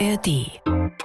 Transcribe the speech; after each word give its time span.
ARD. 0.00 0.60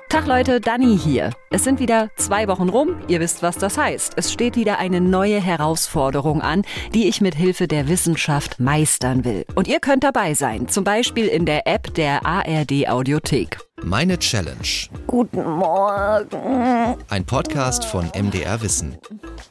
Tag 0.09 0.25
Leute, 0.25 0.59
Dani 0.59 0.97
hier. 0.97 1.29
Es 1.51 1.63
sind 1.63 1.79
wieder 1.79 2.09
zwei 2.15 2.47
Wochen 2.47 2.69
rum. 2.69 2.95
Ihr 3.07 3.19
wisst, 3.19 3.43
was 3.43 3.57
das 3.57 3.77
heißt. 3.77 4.13
Es 4.15 4.33
steht 4.33 4.55
wieder 4.55 4.79
eine 4.79 4.99
neue 4.99 5.39
Herausforderung 5.39 6.41
an, 6.41 6.63
die 6.93 7.07
ich 7.07 7.21
mit 7.21 7.35
Hilfe 7.35 7.67
der 7.67 7.87
Wissenschaft 7.87 8.59
meistern 8.59 9.25
will. 9.25 9.45
Und 9.55 9.67
ihr 9.67 9.79
könnt 9.79 10.03
dabei 10.03 10.33
sein, 10.33 10.67
zum 10.67 10.83
Beispiel 10.83 11.27
in 11.27 11.45
der 11.45 11.67
App 11.67 11.93
der 11.93 12.25
ARD 12.25 12.89
Audiothek. 12.89 13.59
Meine 13.83 14.17
Challenge. 14.17 14.89
Guten 15.05 15.43
Morgen. 15.43 16.97
Ein 17.09 17.25
Podcast 17.25 17.85
von 17.85 18.09
MDR 18.19 18.61
Wissen. 18.61 18.97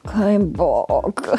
Kein 0.04 0.52
Bock. 0.52 1.38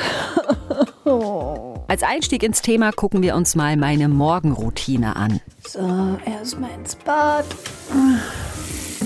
Als 1.89 2.03
Einstieg 2.03 2.43
ins 2.43 2.61
Thema 2.61 2.91
gucken 2.91 3.23
wir 3.23 3.35
uns 3.35 3.55
mal 3.55 3.75
meine 3.75 4.09
Morgenroutine 4.09 5.15
an. 5.15 5.41
So, 5.67 6.19
erstmal 6.23 6.69
ins 6.75 6.95
Bad. 6.95 7.45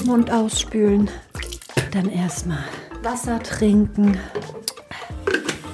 Mund 0.03 0.29
ausspülen. 0.29 1.09
Dann 1.91 2.09
erstmal 2.09 2.65
Wasser 3.01 3.41
trinken. 3.41 4.17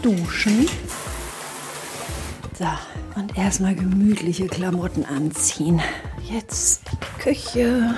Duschen. 0.03 0.67
So, 2.53 2.67
und 3.19 3.35
erstmal 3.35 3.73
gemütliche 3.73 4.45
Klamotten 4.45 5.03
anziehen. 5.03 5.81
Jetzt 6.31 6.83
Küche 7.17 7.95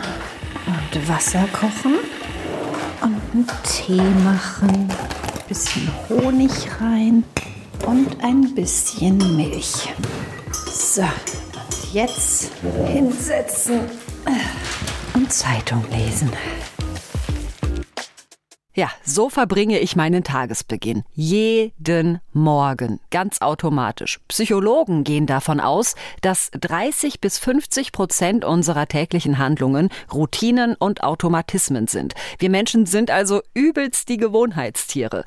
und 0.68 1.10
Wasser 1.10 1.50
kochen 1.52 1.96
und 3.02 3.22
einen 3.34 3.48
Tee 3.66 4.02
machen. 4.24 4.88
Bisschen 5.50 5.91
Honig 6.08 6.52
rein 6.80 7.26
und 7.85 8.23
ein 8.23 8.53
bisschen 8.53 9.17
Milch. 9.35 9.90
So, 10.71 11.02
und 11.02 11.94
jetzt 11.94 12.52
hinsetzen 12.88 13.81
und 15.13 15.31
Zeitung 15.31 15.84
lesen. 15.91 16.32
Ja, 18.74 18.90
so 19.04 19.30
verbringe 19.30 19.80
ich 19.80 19.98
meinen 19.98 20.24
Tagesbeginn. 20.24 21.04
Jeden 21.14 22.22
Morgen. 22.32 23.02
Ganz 23.10 23.41
automatisch. 23.41 24.22
Psychologen 24.30 25.04
gehen 25.04 25.26
davon 25.26 25.60
aus, 25.60 25.96
dass 26.22 26.52
30 26.52 27.20
bis 27.20 27.38
50 27.38 27.91
Prozent 27.91 28.46
unserer 28.46 28.88
täglichen 28.88 29.40
Handlungen 29.40 29.90
Routinen 30.13 30.76
und 30.76 31.04
Automatismen 31.04 31.88
sind. 31.88 32.13
Wir 32.40 32.50
Menschen 32.50 32.86
sind 32.86 33.12
also 33.12 33.41
übelst 33.54 34.08
die 34.08 34.16
Gewohnheitstiere. 34.16 35.26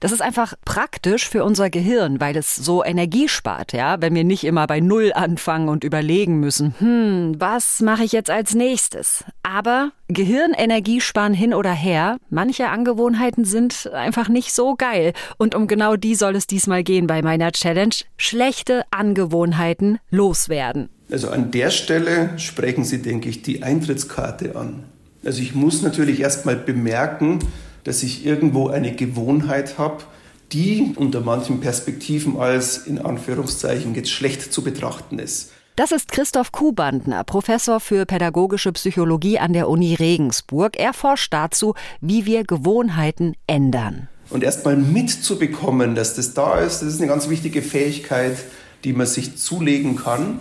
Das 0.00 0.10
ist 0.10 0.22
einfach 0.22 0.54
praktisch 0.64 1.28
für 1.28 1.44
unser 1.44 1.68
Gehirn, 1.68 2.18
weil 2.18 2.34
es 2.34 2.56
so 2.56 2.82
Energie 2.82 3.28
spart, 3.28 3.74
ja, 3.74 4.00
wenn 4.00 4.14
wir 4.14 4.24
nicht 4.24 4.44
immer 4.44 4.66
bei 4.66 4.80
Null 4.80 5.12
anfangen 5.14 5.68
und 5.68 5.84
überlegen 5.84 6.40
müssen, 6.40 6.74
hm, 6.78 7.34
was 7.38 7.80
mache 7.82 8.04
ich 8.04 8.12
jetzt 8.12 8.30
als 8.30 8.54
nächstes? 8.54 9.22
Aber 9.42 9.90
Gehirnenergie 10.08 11.00
sparen 11.00 11.34
hin 11.34 11.52
oder 11.52 11.72
her, 11.72 12.18
manche 12.30 12.68
Angewohnheiten 12.86 13.44
sind 13.44 13.90
einfach 13.92 14.28
nicht 14.28 14.52
so 14.52 14.76
geil. 14.76 15.12
Und 15.38 15.56
um 15.56 15.66
genau 15.66 15.96
die 15.96 16.14
soll 16.14 16.36
es 16.36 16.46
diesmal 16.46 16.84
gehen 16.84 17.08
bei 17.08 17.20
meiner 17.20 17.50
Challenge. 17.50 17.94
Schlechte 18.16 18.84
Angewohnheiten 18.92 19.98
loswerden. 20.10 20.88
Also 21.10 21.30
an 21.30 21.50
der 21.50 21.70
Stelle 21.70 22.30
sprechen 22.38 22.84
Sie, 22.84 23.02
denke 23.02 23.28
ich, 23.28 23.42
die 23.42 23.64
Eintrittskarte 23.64 24.54
an. 24.54 24.84
Also 25.24 25.42
ich 25.42 25.52
muss 25.52 25.82
natürlich 25.82 26.20
erstmal 26.20 26.54
bemerken, 26.54 27.40
dass 27.82 28.04
ich 28.04 28.24
irgendwo 28.24 28.68
eine 28.68 28.94
Gewohnheit 28.94 29.78
habe, 29.78 30.04
die 30.52 30.92
unter 30.94 31.20
manchen 31.22 31.58
Perspektiven 31.58 32.36
als 32.36 32.78
in 32.78 33.00
Anführungszeichen 33.00 33.96
jetzt 33.96 34.10
schlecht 34.10 34.52
zu 34.52 34.62
betrachten 34.62 35.18
ist. 35.18 35.50
Das 35.76 35.92
ist 35.92 36.10
Christoph 36.10 36.52
Kuhbandner, 36.52 37.22
Professor 37.22 37.80
für 37.80 38.06
pädagogische 38.06 38.72
Psychologie 38.72 39.38
an 39.38 39.52
der 39.52 39.68
Uni 39.68 39.94
Regensburg. 39.94 40.78
Er 40.78 40.94
forscht 40.94 41.34
dazu, 41.34 41.74
wie 42.00 42.24
wir 42.24 42.44
Gewohnheiten 42.44 43.34
ändern. 43.46 44.08
Und 44.30 44.42
erstmal 44.42 44.78
mitzubekommen, 44.78 45.94
dass 45.94 46.14
das 46.14 46.32
da 46.32 46.60
ist, 46.60 46.80
das 46.80 46.94
ist 46.94 47.00
eine 47.00 47.08
ganz 47.08 47.28
wichtige 47.28 47.60
Fähigkeit, 47.60 48.38
die 48.84 48.94
man 48.94 49.06
sich 49.06 49.36
zulegen 49.36 49.96
kann, 49.96 50.38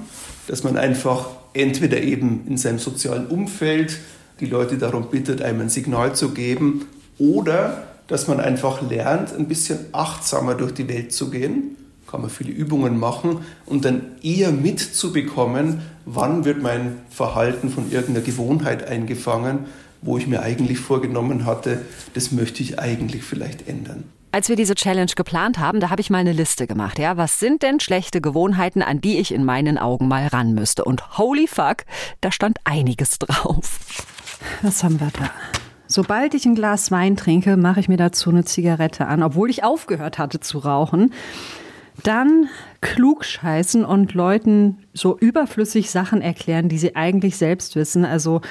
dass 0.47 0.63
man 0.63 0.77
einfach 0.77 1.27
entweder 1.53 1.99
eben 1.99 2.47
in 2.47 2.55
seinem 2.55 2.79
sozialen 2.79 3.27
Umfeld 3.27 3.99
die 4.39 4.45
Leute 4.45 4.77
darum 4.77 5.09
bittet, 5.09 5.41
einem 5.41 5.59
ein 5.59 5.69
Signal 5.69 6.15
zu 6.15 6.29
geben, 6.29 6.85
oder 7.17 7.87
dass 8.07 8.29
man 8.29 8.39
einfach 8.39 8.89
lernt, 8.89 9.33
ein 9.33 9.49
bisschen 9.49 9.79
achtsamer 9.91 10.55
durch 10.55 10.73
die 10.73 10.87
Welt 10.87 11.11
zu 11.11 11.29
gehen 11.29 11.75
kann 12.15 12.21
man 12.21 12.29
viele 12.29 12.53
Übungen 12.53 12.97
machen 12.97 13.39
und 13.65 13.83
dann 13.83 14.03
eher 14.23 14.53
mitzubekommen, 14.53 15.81
wann 16.05 16.45
wird 16.45 16.61
mein 16.61 16.99
Verhalten 17.09 17.69
von 17.69 17.91
irgendeiner 17.91 18.25
Gewohnheit 18.25 18.87
eingefangen, 18.87 19.65
wo 20.01 20.17
ich 20.17 20.25
mir 20.25 20.41
eigentlich 20.41 20.79
vorgenommen 20.79 21.45
hatte, 21.45 21.81
das 22.13 22.31
möchte 22.31 22.63
ich 22.63 22.79
eigentlich 22.79 23.23
vielleicht 23.23 23.67
ändern. 23.67 24.05
Als 24.31 24.47
wir 24.47 24.55
diese 24.55 24.75
Challenge 24.75 25.11
geplant 25.13 25.59
haben, 25.59 25.81
da 25.81 25.89
habe 25.89 25.99
ich 25.99 26.09
mal 26.09 26.19
eine 26.19 26.31
Liste 26.31 26.67
gemacht. 26.67 26.99
Ja, 26.99 27.17
was 27.17 27.37
sind 27.37 27.63
denn 27.63 27.81
schlechte 27.81 28.21
Gewohnheiten, 28.21 28.81
an 28.81 29.01
die 29.01 29.17
ich 29.17 29.33
in 29.33 29.43
meinen 29.43 29.77
Augen 29.77 30.07
mal 30.07 30.27
ran 30.27 30.53
müsste? 30.53 30.85
Und 30.85 31.17
holy 31.17 31.47
fuck, 31.47 31.83
da 32.21 32.31
stand 32.31 32.59
einiges 32.63 33.19
drauf. 33.19 33.77
Was 34.61 34.85
haben 34.85 35.01
wir 35.01 35.11
da? 35.19 35.31
Sobald 35.87 36.33
ich 36.33 36.45
ein 36.45 36.55
Glas 36.55 36.91
Wein 36.91 37.15
trinke, 37.15 37.57
mache 37.57 37.79
ich 37.79 37.89
mir 37.89 37.97
dazu 37.97 38.29
eine 38.29 38.45
Zigarette 38.45 39.05
an, 39.05 39.21
obwohl 39.21 39.49
ich 39.49 39.63
aufgehört 39.63 40.17
hatte 40.17 40.39
zu 40.39 40.59
rauchen. 40.59 41.13
Dann 42.03 42.49
klugscheißen 42.81 43.85
und 43.85 44.13
Leuten 44.13 44.79
so 44.93 45.17
überflüssig 45.17 45.89
Sachen 45.89 46.21
erklären, 46.21 46.69
die 46.69 46.77
sie 46.77 46.95
eigentlich 46.95 47.37
selbst 47.37 47.75
wissen. 47.75 48.05
Also 48.05 48.41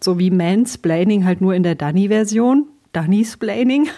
so 0.00 0.18
wie 0.18 0.30
Mansplaining 0.30 1.24
halt 1.24 1.40
nur 1.40 1.54
in 1.54 1.62
der 1.62 1.74
Danny-Version. 1.74 2.66
Danny-Splaining. 2.92 3.88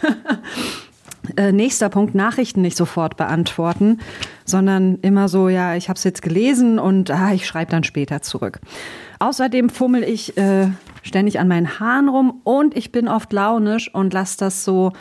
äh, 1.37 1.53
nächster 1.53 1.89
Punkt, 1.89 2.15
Nachrichten 2.15 2.63
nicht 2.63 2.77
sofort 2.77 3.17
beantworten, 3.17 3.99
sondern 4.45 4.99
immer 5.03 5.29
so, 5.29 5.49
ja, 5.49 5.77
ich 5.77 5.89
habe 5.89 5.97
es 5.97 6.05
jetzt 6.05 6.23
gelesen 6.23 6.79
und 6.79 7.11
ah, 7.11 7.33
ich 7.33 7.47
schreibe 7.47 7.71
dann 7.71 7.85
später 7.85 8.23
zurück. 8.23 8.61
Außerdem 9.19 9.71
fummel 9.71 10.03
ich 10.05 10.37
äh, 10.37 10.69
ständig 11.03 11.41
an 11.41 11.49
meinen 11.49 11.79
Haaren 11.81 12.09
rum 12.09 12.41
und 12.45 12.77
ich 12.77 12.93
bin 12.93 13.09
oft 13.09 13.33
launisch 13.33 13.93
und 13.93 14.13
lasse 14.13 14.39
das 14.39 14.65
so 14.65 14.93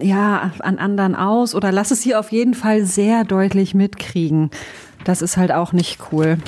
ja, 0.00 0.52
an 0.60 0.78
anderen 0.78 1.14
aus 1.14 1.54
oder 1.54 1.72
lass 1.72 1.90
es 1.90 2.02
hier 2.02 2.20
auf 2.20 2.32
jeden 2.32 2.54
Fall 2.54 2.84
sehr 2.84 3.24
deutlich 3.24 3.74
mitkriegen. 3.74 4.50
Das 5.04 5.22
ist 5.22 5.36
halt 5.36 5.52
auch 5.52 5.72
nicht 5.72 5.98
cool. 6.12 6.38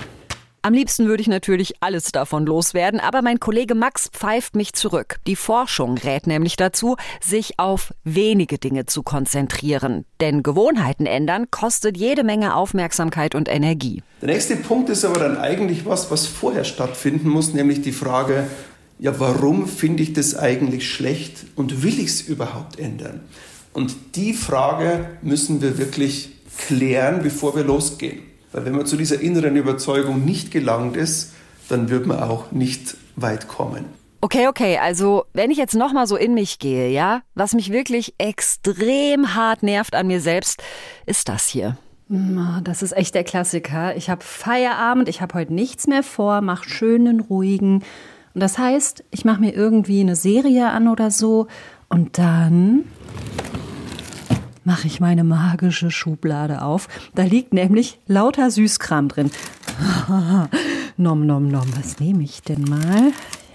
Am 0.60 0.74
liebsten 0.74 1.06
würde 1.06 1.20
ich 1.20 1.28
natürlich 1.28 1.74
alles 1.80 2.10
davon 2.10 2.44
loswerden, 2.44 2.98
aber 2.98 3.22
mein 3.22 3.38
Kollege 3.38 3.76
Max 3.76 4.10
pfeift 4.12 4.56
mich 4.56 4.72
zurück. 4.72 5.16
Die 5.26 5.36
Forschung 5.36 5.96
rät 5.98 6.26
nämlich 6.26 6.56
dazu, 6.56 6.96
sich 7.20 7.58
auf 7.58 7.94
wenige 8.02 8.58
Dinge 8.58 8.84
zu 8.84 9.04
konzentrieren. 9.04 10.04
Denn 10.20 10.42
Gewohnheiten 10.42 11.06
ändern 11.06 11.50
kostet 11.52 11.96
jede 11.96 12.24
Menge 12.24 12.56
Aufmerksamkeit 12.56 13.36
und 13.36 13.48
Energie. 13.48 14.02
Der 14.20 14.28
nächste 14.28 14.56
Punkt 14.56 14.90
ist 14.90 15.04
aber 15.04 15.20
dann 15.20 15.38
eigentlich 15.38 15.86
was, 15.86 16.10
was 16.10 16.26
vorher 16.26 16.64
stattfinden 16.64 17.28
muss, 17.28 17.54
nämlich 17.54 17.80
die 17.80 17.92
Frage, 17.92 18.48
ja, 18.98 19.18
warum 19.20 19.66
finde 19.66 20.02
ich 20.02 20.12
das 20.12 20.36
eigentlich 20.36 20.90
schlecht 20.90 21.46
und 21.54 21.82
will 21.82 21.98
ich 21.98 22.06
es 22.06 22.20
überhaupt 22.22 22.78
ändern? 22.78 23.20
Und 23.72 24.16
die 24.16 24.32
Frage 24.32 25.10
müssen 25.22 25.62
wir 25.62 25.78
wirklich 25.78 26.30
klären, 26.56 27.22
bevor 27.22 27.54
wir 27.54 27.62
losgehen. 27.62 28.22
Weil 28.52 28.64
wenn 28.64 28.74
man 28.74 28.86
zu 28.86 28.96
dieser 28.96 29.20
inneren 29.20 29.56
Überzeugung 29.56 30.24
nicht 30.24 30.50
gelangt 30.50 30.96
ist, 30.96 31.32
dann 31.68 31.90
wird 31.90 32.06
man 32.06 32.20
auch 32.20 32.50
nicht 32.50 32.96
weit 33.14 33.46
kommen. 33.46 33.84
Okay, 34.20 34.48
okay, 34.48 34.78
also 34.78 35.26
wenn 35.32 35.52
ich 35.52 35.58
jetzt 35.58 35.74
nochmal 35.74 36.08
so 36.08 36.16
in 36.16 36.34
mich 36.34 36.58
gehe, 36.58 36.90
ja, 36.90 37.22
was 37.34 37.54
mich 37.54 37.70
wirklich 37.70 38.14
extrem 38.18 39.36
hart 39.36 39.62
nervt 39.62 39.94
an 39.94 40.08
mir 40.08 40.20
selbst, 40.20 40.60
ist 41.06 41.28
das 41.28 41.46
hier. 41.46 41.78
Das 42.64 42.82
ist 42.82 42.96
echt 42.96 43.14
der 43.14 43.22
Klassiker. 43.22 43.94
Ich 43.94 44.10
habe 44.10 44.24
Feierabend, 44.24 45.08
ich 45.08 45.20
habe 45.20 45.34
heute 45.34 45.52
nichts 45.52 45.86
mehr 45.86 46.02
vor, 46.02 46.40
mach 46.40 46.64
schönen, 46.64 47.20
ruhigen 47.20 47.84
und 48.38 48.42
das 48.42 48.56
heißt, 48.56 49.02
ich 49.10 49.24
mache 49.24 49.40
mir 49.40 49.52
irgendwie 49.52 49.98
eine 49.98 50.14
Serie 50.14 50.70
an 50.70 50.86
oder 50.86 51.10
so 51.10 51.48
und 51.88 52.18
dann 52.18 52.84
mache 54.62 54.86
ich 54.86 55.00
meine 55.00 55.24
magische 55.24 55.90
Schublade 55.90 56.62
auf. 56.62 56.86
Da 57.16 57.24
liegt 57.24 57.52
nämlich 57.52 57.98
lauter 58.06 58.52
Süßkram 58.52 59.08
drin. 59.08 59.32
nom, 60.96 61.26
nom, 61.26 61.48
nom. 61.48 61.66
Was 61.76 61.98
nehme 61.98 62.22
ich 62.22 62.42
denn 62.42 62.62
mal? 62.62 63.10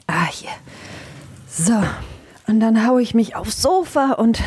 Ah, 0.07 0.27
hier. 0.29 0.49
So. 1.47 1.81
Und 2.47 2.59
dann 2.59 2.85
haue 2.85 3.01
ich 3.01 3.13
mich 3.13 3.37
aufs 3.37 3.61
Sofa 3.61 4.11
und 4.11 4.41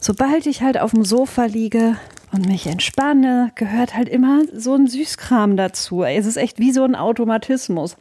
sobald 0.00 0.46
ich 0.46 0.62
halt 0.62 0.80
auf 0.80 0.92
dem 0.92 1.04
Sofa 1.04 1.44
liege 1.44 1.98
und 2.32 2.48
mich 2.48 2.66
entspanne, 2.68 3.52
gehört 3.54 3.94
halt 3.94 4.08
immer 4.08 4.44
so 4.50 4.74
ein 4.74 4.86
Süßkram 4.86 5.58
dazu. 5.58 6.04
Es 6.04 6.24
ist 6.24 6.38
echt 6.38 6.58
wie 6.58 6.72
so 6.72 6.84
ein 6.84 6.94
Automatismus. 6.94 7.98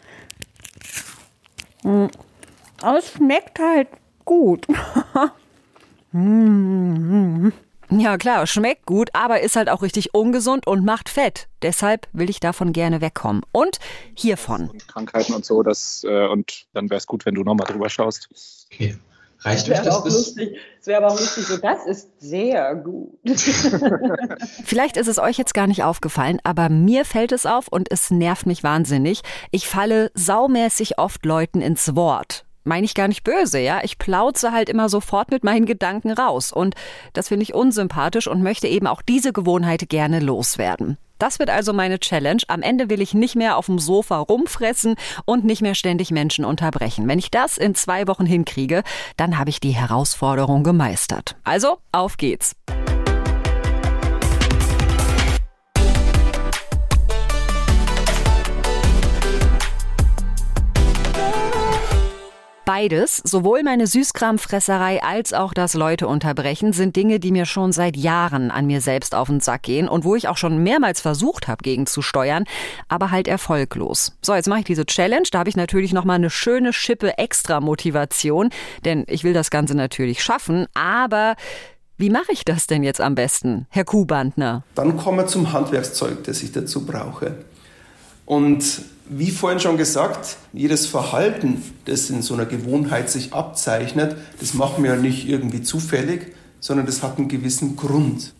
Aber 2.81 2.97
es 2.97 3.11
schmeckt 3.11 3.59
halt 3.59 3.87
gut. 4.25 4.67
Ja 7.89 8.17
klar, 8.17 8.45
schmeckt 8.47 8.85
gut, 8.85 9.09
aber 9.13 9.39
ist 9.39 9.55
halt 9.55 9.69
auch 9.69 9.81
richtig 9.81 10.13
ungesund 10.13 10.67
und 10.67 10.83
macht 10.83 11.07
Fett. 11.07 11.47
Deshalb 11.61 12.07
will 12.11 12.29
ich 12.29 12.41
davon 12.41 12.73
gerne 12.73 12.99
wegkommen. 12.99 13.43
Und 13.53 13.79
hiervon. 14.13 14.69
Und 14.69 14.87
Krankheiten 14.89 15.33
und 15.33 15.45
so, 15.45 15.63
das, 15.63 16.03
äh, 16.07 16.27
und 16.27 16.65
dann 16.73 16.89
wäre 16.89 16.97
es 16.97 17.07
gut, 17.07 17.25
wenn 17.25 17.35
du 17.35 17.43
nochmal 17.43 17.67
drüber 17.67 17.89
schaust. 17.89 18.27
Okay. 18.71 18.97
Reicht 19.41 19.67
Das 19.67 19.79
euch 19.79 19.85
wäre 19.85 20.03
das 20.03 20.13
lustig. 20.13 20.57
Das 20.79 20.87
wäre 20.87 21.03
aber 21.03 21.13
auch 21.13 21.19
lustig, 21.19 21.45
so 21.45 21.57
das 21.57 21.85
ist 21.85 22.19
sehr 22.19 22.75
gut. 22.75 23.17
Vielleicht 24.65 24.97
ist 24.97 25.07
es 25.07 25.19
euch 25.19 25.37
jetzt 25.37 25.53
gar 25.53 25.67
nicht 25.67 25.83
aufgefallen, 25.83 26.39
aber 26.43 26.69
mir 26.69 27.05
fällt 27.05 27.31
es 27.31 27.45
auf 27.45 27.67
und 27.67 27.91
es 27.91 28.09
nervt 28.09 28.45
mich 28.45 28.63
wahnsinnig. 28.63 29.21
Ich 29.51 29.67
falle 29.67 30.11
saumäßig 30.13 30.97
oft 30.97 31.25
Leuten 31.25 31.61
ins 31.61 31.95
Wort. 31.95 32.45
Meine 32.63 32.85
ich 32.85 32.95
gar 32.95 33.07
nicht 33.07 33.23
böse, 33.23 33.59
ja? 33.59 33.79
Ich 33.83 33.97
plauze 33.97 34.51
halt 34.51 34.67
immer 34.67 34.89
sofort 34.89 35.31
mit 35.31 35.43
meinen 35.43 35.65
Gedanken 35.65 36.11
raus. 36.11 36.51
Und 36.51 36.75
das 37.13 37.29
finde 37.29 37.43
ich 37.43 37.53
unsympathisch 37.53 38.27
und 38.27 38.43
möchte 38.43 38.67
eben 38.67 38.87
auch 38.87 39.01
diese 39.01 39.31
Gewohnheit 39.31 39.87
gerne 39.87 40.19
loswerden. 40.19 40.97
Das 41.19 41.39
wird 41.39 41.49
also 41.49 41.73
meine 41.73 41.99
Challenge. 41.99 42.41
Am 42.47 42.61
Ende 42.61 42.89
will 42.89 43.01
ich 43.01 43.13
nicht 43.13 43.35
mehr 43.35 43.57
auf 43.57 43.67
dem 43.67 43.79
Sofa 43.79 44.17
rumfressen 44.19 44.95
und 45.25 45.43
nicht 45.43 45.61
mehr 45.61 45.75
ständig 45.75 46.11
Menschen 46.11 46.45
unterbrechen. 46.45 47.07
Wenn 47.07 47.19
ich 47.19 47.31
das 47.31 47.57
in 47.57 47.75
zwei 47.75 48.07
Wochen 48.07 48.25
hinkriege, 48.25 48.83
dann 49.15 49.37
habe 49.37 49.49
ich 49.49 49.59
die 49.59 49.71
Herausforderung 49.71 50.63
gemeistert. 50.63 51.35
Also, 51.43 51.77
auf 51.91 52.17
geht's. 52.17 52.55
Beides, 62.67 63.21
sowohl 63.23 63.63
meine 63.63 63.87
Süßkramfresserei 63.87 65.01
als 65.01 65.31
auch 65.31 65.53
das 65.53 65.73
Leute 65.73 66.05
unterbrechen, 66.05 66.73
sind 66.73 66.97
Dinge, 66.97 67.17
die 67.21 67.31
mir 67.31 67.45
schon 67.45 67.71
seit 67.71 67.95
Jahren 67.95 68.51
an 68.51 68.67
mir 68.67 68.81
selbst 68.81 69.15
auf 69.15 69.29
den 69.29 69.39
Sack 69.39 69.63
gehen 69.63 69.87
und 69.87 70.03
wo 70.03 70.15
ich 70.15 70.27
auch 70.27 70.35
schon 70.35 70.61
mehrmals 70.61 70.99
versucht 70.99 71.47
habe, 71.47 71.63
gegenzusteuern, 71.63 72.43
aber 72.89 73.09
halt 73.09 73.29
erfolglos. 73.29 74.17
So, 74.21 74.35
jetzt 74.35 74.49
mache 74.49 74.59
ich 74.59 74.65
diese 74.65 74.85
Challenge. 74.85 75.25
Da 75.31 75.39
habe 75.39 75.49
ich 75.49 75.55
natürlich 75.55 75.93
noch 75.93 76.03
mal 76.03 76.15
eine 76.15 76.29
schöne 76.29 76.73
Schippe 76.73 77.17
extra 77.17 77.61
Motivation, 77.61 78.49
denn 78.83 79.05
ich 79.07 79.23
will 79.23 79.31
das 79.31 79.49
Ganze 79.49 79.73
natürlich 79.73 80.21
schaffen. 80.21 80.65
Aber 80.73 81.37
wie 81.95 82.09
mache 82.09 82.33
ich 82.33 82.43
das 82.43 82.67
denn 82.67 82.83
jetzt 82.83 82.99
am 82.99 83.15
besten, 83.15 83.65
Herr 83.69 83.85
Kuhbandner? 83.85 84.63
Dann 84.75 84.97
kommen 84.97 85.19
wir 85.19 85.27
zum 85.27 85.53
Handwerkszeug, 85.53 86.25
das 86.25 86.43
ich 86.43 86.51
dazu 86.51 86.85
brauche. 86.85 87.45
Und 88.25 88.83
wie 89.09 89.31
vorhin 89.31 89.59
schon 89.59 89.77
gesagt, 89.77 90.37
jedes 90.53 90.85
Verhalten, 90.85 91.63
das 91.85 92.09
in 92.09 92.21
so 92.21 92.33
einer 92.33 92.45
Gewohnheit 92.45 93.09
sich 93.09 93.33
abzeichnet, 93.33 94.17
das 94.39 94.53
machen 94.53 94.83
wir 94.83 94.95
ja 94.95 94.97
nicht 94.97 95.27
irgendwie 95.27 95.61
zufällig, 95.61 96.33
sondern 96.59 96.85
das 96.85 97.03
hat 97.03 97.17
einen 97.17 97.27
gewissen 97.27 97.75
Grund. 97.75 98.33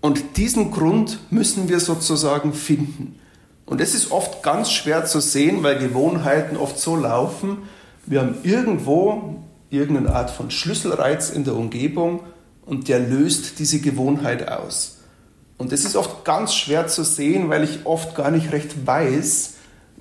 Und 0.00 0.36
diesen 0.36 0.70
Grund 0.70 1.18
müssen 1.30 1.68
wir 1.68 1.80
sozusagen 1.80 2.54
finden. 2.54 3.18
Und 3.66 3.80
das 3.80 3.94
ist 3.94 4.10
oft 4.10 4.42
ganz 4.42 4.70
schwer 4.70 5.04
zu 5.04 5.20
sehen, 5.20 5.62
weil 5.62 5.78
Gewohnheiten 5.78 6.56
oft 6.56 6.78
so 6.78 6.96
laufen, 6.96 7.58
wir 8.04 8.20
haben 8.20 8.34
irgendwo 8.42 9.38
irgendeine 9.70 10.14
Art 10.14 10.30
von 10.30 10.50
Schlüsselreiz 10.50 11.30
in 11.30 11.44
der 11.44 11.54
Umgebung 11.54 12.20
und 12.66 12.88
der 12.88 12.98
löst 12.98 13.58
diese 13.58 13.80
Gewohnheit 13.80 14.48
aus. 14.48 14.98
Und 15.56 15.70
das 15.70 15.84
ist 15.84 15.94
oft 15.94 16.24
ganz 16.24 16.54
schwer 16.54 16.88
zu 16.88 17.04
sehen, 17.04 17.48
weil 17.48 17.62
ich 17.62 17.86
oft 17.86 18.16
gar 18.16 18.30
nicht 18.30 18.50
recht 18.52 18.86
weiß, 18.86 19.51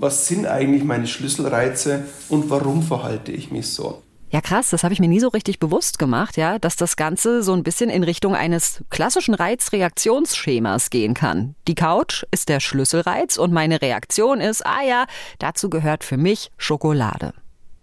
was 0.01 0.27
sind 0.27 0.47
eigentlich 0.47 0.83
meine 0.83 1.07
Schlüsselreize 1.07 2.05
und 2.29 2.49
warum 2.49 2.81
verhalte 2.81 3.31
ich 3.31 3.51
mich 3.51 3.67
so. 3.67 4.01
Ja, 4.31 4.39
krass, 4.39 4.69
das 4.69 4.83
habe 4.83 4.93
ich 4.93 5.01
mir 5.01 5.09
nie 5.09 5.19
so 5.19 5.27
richtig 5.27 5.59
bewusst 5.59 5.99
gemacht, 5.99 6.37
ja, 6.37 6.57
dass 6.57 6.77
das 6.77 6.95
Ganze 6.95 7.43
so 7.43 7.53
ein 7.53 7.63
bisschen 7.63 7.89
in 7.89 8.03
Richtung 8.03 8.33
eines 8.33 8.81
klassischen 8.89 9.33
Reizreaktionsschemas 9.33 10.89
gehen 10.89 11.13
kann. 11.13 11.55
Die 11.67 11.75
Couch 11.75 12.23
ist 12.31 12.47
der 12.47 12.61
Schlüsselreiz 12.61 13.35
und 13.37 13.51
meine 13.51 13.81
Reaktion 13.81 14.39
ist, 14.39 14.65
ah 14.65 14.83
ja, 14.87 15.05
dazu 15.39 15.69
gehört 15.69 16.05
für 16.05 16.15
mich 16.15 16.49
Schokolade. 16.57 17.33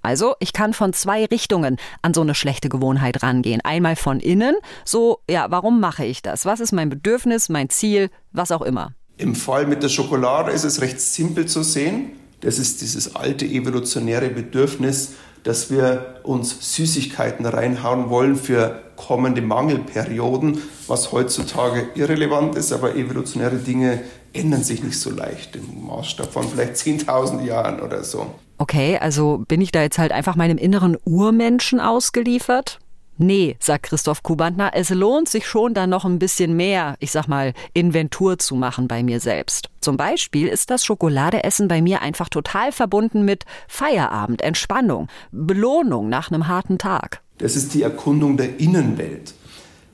Also, 0.01 0.37
ich 0.41 0.55
kann 0.55 0.73
von 0.73 0.95
zwei 0.95 1.27
Richtungen 1.27 1.77
an 2.01 2.15
so 2.15 2.23
eine 2.23 2.35
schlechte 2.35 2.71
Gewohnheit 2.71 3.23
rangehen. 3.23 3.61
Einmal 3.63 3.95
von 3.95 4.21
innen, 4.21 4.57
so, 4.87 5.21
ja, 5.29 5.51
warum 5.51 5.81
mache 5.81 6.07
ich 6.07 6.23
das? 6.23 6.47
Was 6.47 6.61
ist 6.61 6.73
mein 6.73 6.89
Bedürfnis, 6.89 7.51
mein 7.51 7.69
Ziel, 7.69 8.09
was 8.33 8.53
auch 8.53 8.63
immer. 8.63 8.95
Im 9.19 9.35
Fall 9.35 9.67
mit 9.67 9.83
der 9.83 9.89
Schokolade 9.89 10.53
ist 10.53 10.65
es 10.65 10.81
recht 10.81 11.01
simpel 11.01 11.47
zu 11.47 11.65
sehen. 11.65 12.13
Das 12.41 12.61
ist 12.61 12.81
dieses 12.81 13.17
alte 13.17 13.45
evolutionäre 13.45 14.29
Bedürfnis, 14.29 15.15
dass 15.43 15.71
wir 15.71 16.21
uns 16.23 16.75
Süßigkeiten 16.77 17.45
reinhauen 17.45 18.11
wollen 18.11 18.37
für 18.37 18.81
kommende 18.95 19.43
Mangelperioden, 19.43 20.63
was 20.87 21.11
heutzutage 21.11 21.89
irrelevant 21.97 22.55
ist, 22.55 22.73
aber 22.73 22.95
evolutionäre 22.95 23.57
Dinge 23.57 24.03
ändern 24.33 24.63
sich 24.63 24.85
nicht 24.85 24.99
so 24.99 25.11
leicht 25.11 25.57
im 25.57 25.87
Maßstab 25.87 26.33
von 26.33 26.49
vielleicht 26.49 26.75
10.000 26.75 27.45
Jahren 27.45 27.81
oder 27.81 28.05
so. 28.05 28.35
Okay, 28.59 28.99
also 28.99 29.45
bin 29.49 29.61
ich 29.61 29.73
da 29.73 29.83
jetzt 29.83 29.99
halt 29.99 30.13
einfach 30.13 30.37
meinem 30.37 30.59
inneren 30.59 30.97
Urmenschen 31.05 31.81
ausgeliefert? 31.81 32.79
Nee, 33.21 33.57
sagt 33.59 33.87
Christoph 33.87 34.23
Kubantner, 34.23 34.71
es 34.75 34.91
lohnt 34.91 35.29
sich 35.29 35.45
schon 35.45 35.75
da 35.75 35.89
noch 35.89 36.05
ein 36.05 36.21
bisschen 36.21 36.57
mehr, 36.57 36.95
ich 37.01 37.11
sag 37.11 37.27
mal, 37.27 37.53
Inventur 37.75 38.39
zu 38.39 38.55
machen 38.55 38.87
bei 38.87 39.03
mir 39.03 39.19
selbst. 39.19 39.71
Zum 39.81 39.97
Beispiel 39.97 40.47
ist 40.47 40.71
das 40.71 40.85
Schokoladeessen 40.85 41.67
bei 41.67 41.83
mir 41.83 42.01
einfach 42.01 42.29
total 42.29 42.71
verbunden 42.71 43.25
mit 43.25 43.45
Feierabend, 43.67 44.41
Entspannung, 44.41 45.09
Belohnung 45.33 46.09
nach 46.09 46.31
einem 46.31 46.47
harten 46.47 46.79
Tag. 46.79 47.21
Das 47.39 47.57
ist 47.57 47.75
die 47.75 47.83
Erkundung 47.83 48.37
der 48.37 48.61
Innenwelt. 48.61 49.35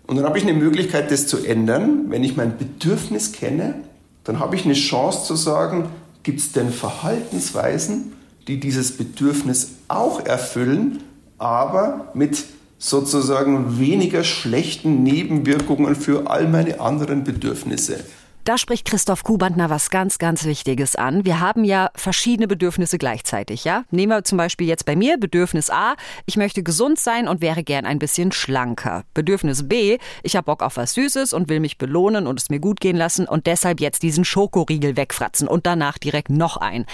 Und 0.06 0.16
dann 0.16 0.26
habe 0.26 0.36
ich 0.36 0.44
eine 0.44 0.52
Möglichkeit, 0.52 1.10
das 1.10 1.26
zu 1.26 1.42
ändern. 1.42 2.10
Wenn 2.10 2.24
ich 2.24 2.36
mein 2.36 2.58
Bedürfnis 2.58 3.32
kenne, 3.32 3.76
dann 4.24 4.38
habe 4.38 4.54
ich 4.54 4.66
eine 4.66 4.74
Chance 4.74 5.24
zu 5.24 5.34
sagen, 5.34 5.88
gibt 6.24 6.40
es 6.40 6.52
denn 6.52 6.70
Verhaltensweisen, 6.70 8.12
die 8.48 8.60
dieses 8.60 8.98
Bedürfnis 8.98 9.76
auch 9.88 10.20
erfüllen, 10.26 11.02
aber 11.38 12.10
mit 12.12 12.44
sozusagen 12.78 13.78
weniger 13.78 14.24
schlechten 14.24 15.02
Nebenwirkungen 15.02 15.96
für 15.96 16.30
all 16.30 16.48
meine 16.48 16.80
anderen 16.80 17.24
Bedürfnisse. 17.24 18.04
Da 18.44 18.58
spricht 18.58 18.86
Christoph 18.86 19.24
Kubantner 19.24 19.70
was 19.70 19.88
ganz, 19.88 20.18
ganz 20.18 20.44
Wichtiges 20.44 20.96
an. 20.96 21.24
Wir 21.24 21.40
haben 21.40 21.64
ja 21.64 21.90
verschiedene 21.94 22.46
Bedürfnisse 22.46 22.98
gleichzeitig, 22.98 23.64
ja? 23.64 23.84
Nehmen 23.90 24.12
wir 24.12 24.24
zum 24.24 24.36
Beispiel 24.36 24.66
jetzt 24.66 24.84
bei 24.84 24.96
mir 24.96 25.16
Bedürfnis 25.16 25.70
A, 25.70 25.94
ich 26.26 26.36
möchte 26.36 26.62
gesund 26.62 26.98
sein 26.98 27.26
und 27.26 27.40
wäre 27.40 27.64
gern 27.64 27.86
ein 27.86 27.98
bisschen 27.98 28.32
schlanker. 28.32 29.04
Bedürfnis 29.14 29.66
B, 29.66 29.96
ich 30.22 30.36
habe 30.36 30.44
Bock 30.44 30.62
auf 30.62 30.76
was 30.76 30.92
Süßes 30.92 31.32
und 31.32 31.48
will 31.48 31.58
mich 31.58 31.78
belohnen 31.78 32.26
und 32.26 32.38
es 32.38 32.50
mir 32.50 32.60
gut 32.60 32.80
gehen 32.80 32.98
lassen 32.98 33.26
und 33.26 33.46
deshalb 33.46 33.80
jetzt 33.80 34.02
diesen 34.02 34.26
Schokoriegel 34.26 34.98
wegfratzen 34.98 35.48
und 35.48 35.64
danach 35.64 35.96
direkt 35.96 36.28
noch 36.28 36.58
ein. 36.58 36.84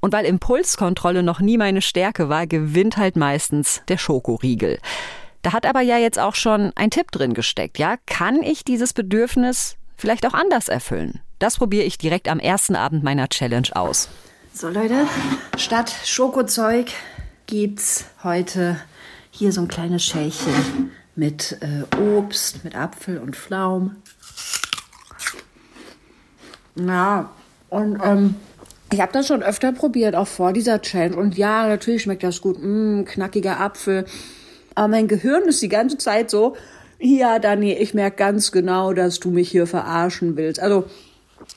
Und 0.00 0.12
weil 0.12 0.26
Impulskontrolle 0.26 1.22
noch 1.22 1.40
nie 1.40 1.56
meine 1.56 1.80
Stärke 1.80 2.28
war, 2.28 2.46
gewinnt 2.46 2.98
halt 2.98 3.16
meistens 3.16 3.80
der 3.88 3.96
Schokoriegel. 3.96 4.78
Da 5.42 5.52
hat 5.52 5.66
aber 5.66 5.80
ja 5.80 5.96
jetzt 5.96 6.18
auch 6.18 6.34
schon 6.34 6.72
ein 6.76 6.90
Tipp 6.90 7.10
drin 7.10 7.34
gesteckt, 7.34 7.78
ja? 7.78 7.96
Kann 8.06 8.42
ich 8.42 8.64
dieses 8.64 8.92
Bedürfnis 8.92 9.76
vielleicht 9.96 10.26
auch 10.26 10.34
anders 10.34 10.68
erfüllen? 10.68 11.20
Das 11.38 11.56
probiere 11.56 11.84
ich 11.84 11.96
direkt 11.96 12.28
am 12.28 12.38
ersten 12.38 12.76
Abend 12.76 13.02
meiner 13.02 13.28
Challenge 13.28 13.68
aus. 13.74 14.08
So 14.52 14.68
Leute, 14.68 15.06
statt 15.56 15.94
Schokozeug 16.04 16.90
gibt's 17.46 18.04
heute 18.22 18.80
hier 19.30 19.52
so 19.52 19.62
ein 19.62 19.68
kleines 19.68 20.04
Schälchen 20.04 20.90
mit 21.16 21.58
äh, 21.60 21.96
Obst, 21.96 22.64
mit 22.64 22.74
Apfel 22.74 23.18
und 23.18 23.36
Pflaum. 23.36 23.96
Ja, 26.74 27.30
und 27.68 28.00
ähm, 28.02 28.34
ich 28.92 29.00
habe 29.00 29.12
das 29.12 29.28
schon 29.28 29.42
öfter 29.42 29.72
probiert, 29.72 30.14
auch 30.14 30.26
vor 30.26 30.52
dieser 30.52 30.82
Challenge. 30.82 31.16
Und 31.16 31.36
ja, 31.36 31.66
natürlich 31.68 32.02
schmeckt 32.02 32.22
das 32.22 32.40
gut. 32.40 32.58
Mm, 32.60 33.04
knackiger 33.04 33.60
Apfel. 33.60 34.04
Aber 34.74 34.88
mein 34.88 35.08
Gehirn 35.08 35.44
ist 35.44 35.62
die 35.62 35.68
ganze 35.68 35.98
Zeit 35.98 36.30
so, 36.30 36.56
ja, 36.98 37.38
Dani, 37.38 37.72
ich 37.72 37.94
merke 37.94 38.16
ganz 38.16 38.52
genau, 38.52 38.92
dass 38.92 39.20
du 39.20 39.30
mich 39.30 39.50
hier 39.50 39.66
verarschen 39.66 40.36
willst. 40.36 40.60
Also, 40.60 40.84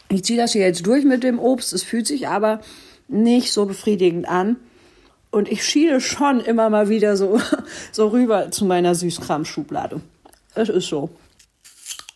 ich 0.10 0.24
ziehe 0.24 0.39
das 0.39 0.53
hier 0.53 0.65
jetzt 0.65 0.86
durch 0.88 1.03
mit 1.03 1.24
dem 1.24 1.39
Obst. 1.39 1.74
Es 1.74 1.84
fühlt 1.84 2.08
sich 2.08 2.27
aber 2.27 2.62
nicht 3.08 3.51
so 3.51 3.65
befriedigend 3.65 4.27
an. 4.27 4.58
Und 5.32 5.51
ich 5.51 5.63
schiele 5.63 6.00
schon 6.00 6.39
immer 6.39 6.70
mal 6.70 6.89
wieder 6.89 7.17
so, 7.17 7.39
so 7.91 8.08
rüber 8.08 8.51
zu 8.51 8.65
meiner 8.65 8.96
Süßkram-Schublade. 8.96 10.01
Es 10.55 10.70
ist 10.70 10.88
so. 10.88 11.10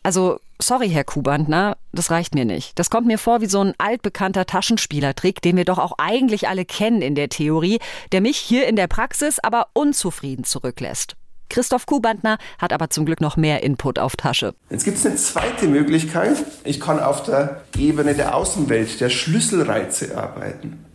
Also, 0.04 0.40
sorry, 0.62 0.90
Herr 0.90 1.04
Kubantner, 1.04 1.77
das 1.98 2.12
reicht 2.12 2.36
mir 2.36 2.46
nicht. 2.46 2.78
Das 2.78 2.90
kommt 2.90 3.08
mir 3.08 3.18
vor 3.18 3.42
wie 3.42 3.48
so 3.48 3.62
ein 3.62 3.74
altbekannter 3.78 4.46
Taschenspielertrick, 4.46 5.42
den 5.42 5.58
wir 5.58 5.66
doch 5.66 5.80
auch 5.80 5.94
eigentlich 5.98 6.48
alle 6.48 6.66
kennen 6.66 7.02
in 7.02 7.16
der 7.16 7.30
Theorie, 7.30 7.80
der 8.12 8.22
mich 8.22 8.38
hier 8.38 8.68
in 8.68 8.76
der 8.76 8.88
Praxis 8.88 9.40
aber 9.40 9.68
unzufrieden 9.74 10.44
zurücklässt. 10.44 11.16
Christoph 11.50 11.86
Kubantner 11.86 12.38
hat 12.60 12.74
aber 12.74 12.90
zum 12.90 13.06
Glück 13.06 13.22
noch 13.22 13.38
mehr 13.38 13.64
Input 13.64 14.00
auf 14.00 14.16
Tasche. 14.16 14.54
Jetzt 14.70 14.84
gibt 14.84 14.98
es 14.98 15.06
eine 15.06 15.16
zweite 15.16 15.68
Möglichkeit. 15.68 16.36
Ich 16.66 16.80
kann 16.80 17.00
auf 17.00 17.24
der 17.24 17.62
Ebene 17.78 18.14
der 18.14 18.36
Außenwelt, 18.36 19.00
der 19.00 19.10
Schlüsselreize 19.10 20.18
arbeiten. 20.18 20.86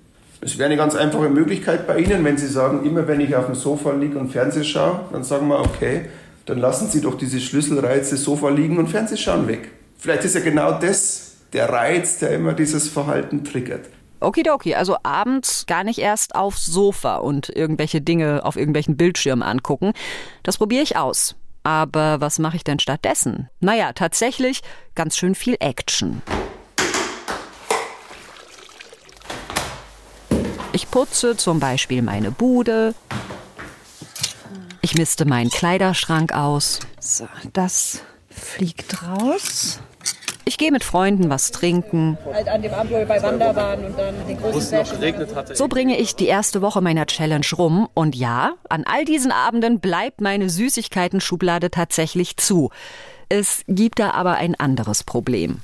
Das 0.41 0.59
wäre 0.59 0.67
eine 0.67 0.77
ganz 0.77 0.95
einfache 0.95 1.29
Möglichkeit 1.29 1.87
bei 1.87 1.99
Ihnen, 2.01 2.25
wenn 2.25 2.37
Sie 2.37 2.49
sagen, 2.49 2.85
immer 2.85 3.07
wenn 3.07 3.21
ich 3.21 3.35
auf 3.35 3.47
dem 3.47 3.55
Sofa 3.55 3.93
liege 3.93 4.19
und 4.19 4.31
Fernseh 4.31 4.65
schaue, 4.65 5.07
dann 5.13 5.25
sagen 5.25 5.49
wir, 5.49 5.61
okay, 5.61 6.07
dann 6.47 6.59
lassen 6.59 6.89
Sie 6.89 7.01
doch 7.01 7.17
diese 7.17 7.41
Schlüsselreize 7.41 8.17
Sofa 8.17 8.49
liegen 8.49 8.79
und 8.79 8.89
Fernsehschauen 8.89 9.47
weg. 9.47 9.71
Vielleicht 10.03 10.25
ist 10.25 10.35
ja 10.35 10.41
genau 10.41 10.81
das 10.81 11.37
der 11.53 11.69
Reiz, 11.69 12.19
der 12.19 12.33
immer 12.33 12.55
dieses 12.55 12.89
Verhalten 12.89 13.45
triggert. 13.45 13.87
Okidoki, 14.19 14.75
also 14.75 14.97
abends 15.05 15.65
gar 15.67 15.85
nicht 15.85 16.01
erst 16.01 16.35
aufs 16.35 16.67
Sofa 16.67 17.19
und 17.19 17.51
irgendwelche 17.51 18.01
Dinge 18.01 18.45
auf 18.45 18.57
irgendwelchen 18.57 18.97
Bildschirmen 18.97 19.45
angucken. 19.45 19.93
Das 20.43 20.59
probiere 20.59 20.83
ich 20.83 20.97
aus. 20.97 21.37
Aber 21.63 22.21
was 22.21 22.41
mache 22.41 22.57
ich 22.57 22.65
denn 22.65 22.81
stattdessen? 22.81 23.49
Naja, 23.61 23.93
tatsächlich 23.93 24.63
ganz 24.97 25.17
schön 25.17 25.37
viel 25.37 25.57
Action. 25.61 26.21
Ich 30.73 30.91
putze 30.91 31.37
zum 31.37 31.61
Beispiel 31.61 32.03
meine 32.03 32.33
Bude. 32.33 32.97
Ich 34.81 34.97
misste 34.97 35.27
meinen 35.27 35.51
Kleiderschrank 35.51 36.33
aus. 36.33 36.81
So, 36.99 37.29
das 37.53 38.01
fliegt 38.29 39.01
raus. 39.05 39.79
Ich 40.45 40.59
gehe 40.59 40.73
mit 40.73 40.83
Freunden 40.83 41.31
was 41.31 41.53
trinken. 41.53 42.19
Halt 42.33 42.49
an 42.49 42.63
dem 42.63 42.75
Abend, 42.75 42.93
wo 42.93 42.97
wir 42.97 43.07
bei 43.07 43.23
Wanda 43.23 43.55
waren 43.55 43.85
und 43.85 43.99
dann 43.99 44.15
den 44.27 44.37
großen 44.39 44.61
Session. 44.61 44.99
So 45.55 45.69
bringe 45.69 45.99
ich 45.99 46.17
die 46.17 46.27
erste 46.27 46.63
Woche 46.63 46.81
meiner 46.81 47.07
Challenge 47.07 47.47
rum. 47.57 47.89
Und 47.95 48.17
ja, 48.17 48.55
an 48.69 48.85
all 48.85 49.05
diesen 49.05 49.31
Abenden 49.31 49.81
bleibt 49.81 50.21
meine 50.21 50.49
Süßigkeiten-Schublade 50.49 51.71
tatsächlich 51.71 52.37
zu. 52.37 52.71
Es 53.29 53.63
gibt 53.69 53.99
da 53.99 54.11
aber 54.11 54.35
ein 54.35 54.55
anderes 54.59 55.05
Problem. 55.05 55.61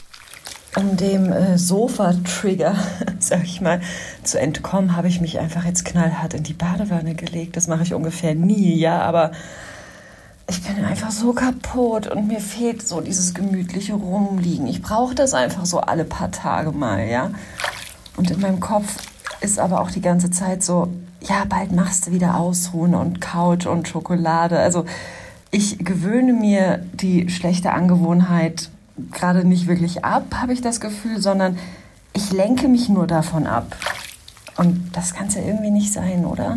Um 0.77 0.97
dem 0.97 1.33
äh, 1.33 1.59
Sofa-Trigger, 1.59 2.77
sag 3.19 3.45
ich 3.45 3.61
mal, 3.61 3.81
zu 4.23 4.39
entkommen, 4.39 4.97
habe 4.97 5.09
ich 5.09 5.21
mich 5.21 5.39
einfach 5.39 5.65
jetzt 5.65 5.85
knallhart 5.85 6.35
in 6.35 6.45
die 6.45 6.53
Badewanne 6.53 7.15
gelegt. 7.15 7.57
Das 7.57 7.67
mache 7.67 7.83
ich 7.83 7.95
ungefähr 7.95 8.35
nie, 8.35 8.77
ja, 8.79 9.03
aber 9.03 9.33
ich 10.49 10.63
bin 10.63 10.83
einfach 10.83 11.11
so 11.11 11.35
kaputt 11.35 12.07
und 12.07 12.27
mir 12.27 12.41
fehlt 12.41 12.87
so 12.87 13.03
dieses 13.03 13.35
gemütliche 13.35 13.93
Rumliegen. 13.93 14.67
Ich 14.67 14.81
brauche 14.81 15.15
das 15.15 15.35
einfach 15.35 15.67
so 15.67 15.81
alle 15.81 16.05
paar 16.05 16.31
Tage 16.31 16.73
mal, 16.73 17.07
ja. 17.07 17.31
Und 18.17 18.31
in 18.31 18.41
meinem 18.41 18.59
Kopf 18.59 18.97
ist 19.43 19.59
aber 19.59 19.83
auch 19.83 19.91
die 19.91 20.01
ganze 20.01 20.31
Zeit 20.31 20.65
so, 20.65 20.89
ja, 21.21 21.45
bald 21.47 21.73
machst 21.73 22.07
du 22.07 22.13
wieder 22.13 22.37
Ausruhen 22.37 22.95
und 22.95 23.21
Couch 23.21 23.67
und 23.67 23.89
Schokolade. 23.89 24.59
Also 24.59 24.87
ich 25.51 25.79
gewöhne 25.79 26.33
mir 26.33 26.83
die 26.95 27.29
schlechte 27.29 27.73
Angewohnheit 27.73 28.71
gerade 29.13 29.47
nicht 29.47 29.67
wirklich 29.67 30.05
ab, 30.05 30.25
habe 30.35 30.55
ich 30.55 30.63
das 30.63 30.81
Gefühl, 30.81 31.21
sondern 31.21 31.59
ich 32.15 32.33
lenke 32.33 32.69
mich 32.69 32.89
nur 32.89 33.07
davon 33.07 33.47
ab. 33.47 33.77
Und 34.57 34.91
das 34.93 35.15
kann 35.15 35.29
es 35.29 35.35
ja 35.35 35.43
irgendwie 35.43 35.71
nicht 35.71 35.93
sein, 35.93 36.25
oder? 36.25 36.57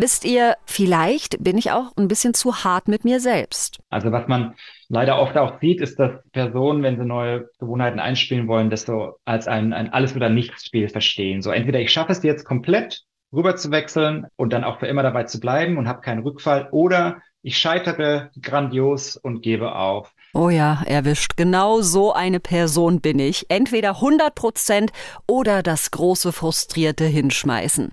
Wisst 0.00 0.24
ihr, 0.24 0.56
vielleicht 0.64 1.44
bin 1.44 1.58
ich 1.58 1.72
auch 1.72 1.94
ein 1.98 2.08
bisschen 2.08 2.32
zu 2.32 2.64
hart 2.64 2.88
mit 2.88 3.04
mir 3.04 3.20
selbst. 3.20 3.80
Also 3.90 4.10
was 4.10 4.26
man 4.28 4.54
leider 4.88 5.20
oft 5.20 5.36
auch 5.36 5.60
sieht, 5.60 5.82
ist, 5.82 5.98
dass 5.98 6.12
Personen, 6.32 6.82
wenn 6.82 6.96
sie 6.96 7.04
neue 7.04 7.50
Gewohnheiten 7.58 8.00
einspielen 8.00 8.48
wollen, 8.48 8.70
das 8.70 8.84
so 8.86 9.18
als 9.26 9.46
ein, 9.46 9.74
ein 9.74 9.92
Alles- 9.92 10.16
oder 10.16 10.30
Nichts-Spiel 10.30 10.88
verstehen. 10.88 11.42
So 11.42 11.50
entweder 11.50 11.80
ich 11.80 11.92
schaffe 11.92 12.12
es 12.12 12.22
jetzt 12.22 12.46
komplett 12.46 13.02
rüber 13.30 13.56
zu 13.56 13.70
wechseln 13.72 14.26
und 14.36 14.54
dann 14.54 14.64
auch 14.64 14.78
für 14.78 14.86
immer 14.86 15.02
dabei 15.02 15.24
zu 15.24 15.38
bleiben 15.38 15.76
und 15.76 15.86
habe 15.86 16.00
keinen 16.00 16.22
Rückfall 16.22 16.70
oder 16.70 17.20
ich 17.42 17.58
scheitere 17.58 18.30
grandios 18.40 19.18
und 19.18 19.42
gebe 19.42 19.74
auf. 19.74 20.14
Oh 20.32 20.48
ja, 20.48 20.82
erwischt. 20.86 21.36
Genau 21.36 21.80
so 21.80 22.12
eine 22.12 22.38
Person 22.38 23.00
bin 23.00 23.18
ich. 23.18 23.46
Entweder 23.48 23.96
100 23.96 24.32
Prozent 24.32 24.92
oder 25.26 25.64
das 25.64 25.90
große 25.90 26.32
frustrierte 26.32 27.04
Hinschmeißen. 27.04 27.92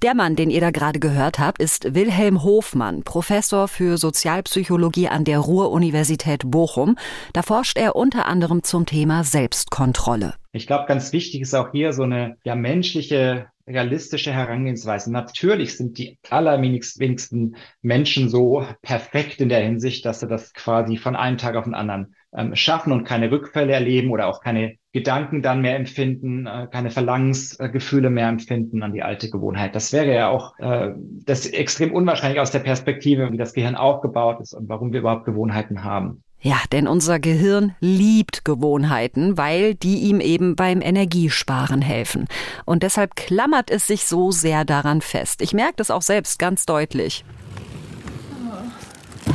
Der 0.00 0.14
Mann, 0.14 0.36
den 0.36 0.50
ihr 0.50 0.60
da 0.60 0.70
gerade 0.70 1.00
gehört 1.00 1.40
habt, 1.40 1.60
ist 1.60 1.94
Wilhelm 1.94 2.44
Hofmann, 2.44 3.02
Professor 3.02 3.66
für 3.66 3.98
Sozialpsychologie 3.98 5.08
an 5.08 5.24
der 5.24 5.40
Ruhr-Universität 5.40 6.42
Bochum. 6.46 6.96
Da 7.32 7.42
forscht 7.42 7.76
er 7.76 7.96
unter 7.96 8.26
anderem 8.26 8.62
zum 8.62 8.86
Thema 8.86 9.24
Selbstkontrolle. 9.24 10.34
Ich 10.52 10.68
glaube, 10.68 10.84
ganz 10.86 11.12
wichtig 11.12 11.40
ist 11.40 11.54
auch 11.54 11.72
hier 11.72 11.92
so 11.92 12.04
eine 12.04 12.36
ja, 12.44 12.54
menschliche 12.54 13.46
realistische 13.66 14.32
Herangehensweise. 14.32 15.12
Natürlich 15.12 15.76
sind 15.76 15.98
die 15.98 16.18
allerwenigsten 16.30 17.56
Menschen 17.80 18.28
so 18.28 18.66
perfekt 18.82 19.40
in 19.40 19.48
der 19.48 19.60
Hinsicht, 19.60 20.04
dass 20.04 20.20
sie 20.20 20.26
das 20.26 20.52
quasi 20.54 20.96
von 20.96 21.16
einem 21.16 21.38
Tag 21.38 21.56
auf 21.56 21.64
den 21.64 21.74
anderen 21.74 22.14
ähm, 22.34 22.56
schaffen 22.56 22.92
und 22.92 23.04
keine 23.04 23.30
Rückfälle 23.30 23.72
erleben 23.72 24.10
oder 24.10 24.26
auch 24.26 24.40
keine 24.40 24.76
Gedanken 24.92 25.42
dann 25.42 25.60
mehr 25.60 25.76
empfinden, 25.76 26.46
äh, 26.46 26.66
keine 26.70 26.90
Verlangensgefühle 26.90 28.10
mehr 28.10 28.28
empfinden 28.28 28.82
an 28.82 28.92
die 28.92 29.02
alte 29.02 29.30
Gewohnheit. 29.30 29.74
Das 29.74 29.92
wäre 29.92 30.14
ja 30.14 30.28
auch 30.28 30.58
äh, 30.58 30.92
das 30.96 31.46
extrem 31.46 31.92
unwahrscheinlich 31.92 32.40
aus 32.40 32.50
der 32.50 32.60
Perspektive, 32.60 33.32
wie 33.32 33.36
das 33.36 33.52
Gehirn 33.52 33.74
aufgebaut 33.74 34.40
ist 34.40 34.54
und 34.54 34.68
warum 34.68 34.92
wir 34.92 35.00
überhaupt 35.00 35.24
Gewohnheiten 35.24 35.84
haben. 35.84 36.22
Ja, 36.44 36.56
denn 36.72 36.88
unser 36.88 37.20
Gehirn 37.20 37.76
liebt 37.78 38.44
Gewohnheiten, 38.44 39.38
weil 39.38 39.76
die 39.76 40.00
ihm 40.00 40.20
eben 40.20 40.56
beim 40.56 40.80
Energiesparen 40.80 41.80
helfen. 41.82 42.26
Und 42.64 42.82
deshalb 42.82 43.14
klammert 43.14 43.70
es 43.70 43.86
sich 43.86 44.06
so 44.06 44.32
sehr 44.32 44.64
daran 44.64 45.02
fest. 45.02 45.40
Ich 45.40 45.52
merke 45.52 45.74
das 45.76 45.92
auch 45.92 46.02
selbst 46.02 46.40
ganz 46.40 46.66
deutlich. 46.66 47.24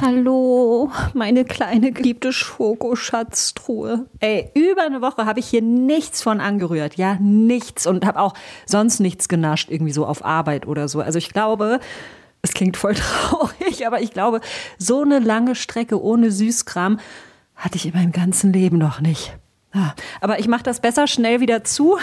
Hallo, 0.01 0.91
meine 1.13 1.45
kleine 1.45 1.93
geliebte 1.93 2.33
Schokoschatztruhe. 2.33 4.05
Ey, 4.19 4.51
über 4.53 4.83
eine 4.83 5.01
Woche 5.01 5.25
habe 5.25 5.39
ich 5.39 5.47
hier 5.47 5.61
nichts 5.61 6.21
von 6.21 6.41
angerührt, 6.41 6.95
ja, 6.95 7.15
nichts 7.21 7.87
und 7.87 8.05
habe 8.05 8.19
auch 8.19 8.33
sonst 8.65 8.99
nichts 8.99 9.29
genascht, 9.29 9.71
irgendwie 9.71 9.93
so 9.93 10.05
auf 10.05 10.25
Arbeit 10.25 10.67
oder 10.67 10.89
so. 10.89 10.99
Also 10.99 11.17
ich 11.17 11.29
glaube, 11.29 11.79
es 12.41 12.53
klingt 12.53 12.77
voll 12.77 12.95
traurig, 12.95 13.85
aber 13.85 14.01
ich 14.01 14.11
glaube, 14.11 14.41
so 14.77 15.01
eine 15.01 15.19
lange 15.19 15.55
Strecke 15.55 16.01
ohne 16.01 16.31
Süßkram 16.31 16.99
hatte 17.55 17.75
ich 17.75 17.85
in 17.85 17.93
meinem 17.93 18.11
ganzen 18.11 18.53
Leben 18.53 18.77
noch 18.77 19.01
nicht. 19.01 19.37
Aber 20.21 20.39
ich 20.39 20.47
mache 20.47 20.63
das 20.63 20.79
besser 20.79 21.07
schnell 21.07 21.39
wieder 21.39 21.63
zu, 21.63 21.97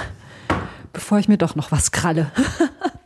bevor 0.93 1.19
ich 1.19 1.29
mir 1.29 1.39
doch 1.39 1.55
noch 1.55 1.73
was 1.73 1.91
kralle. 1.91 2.31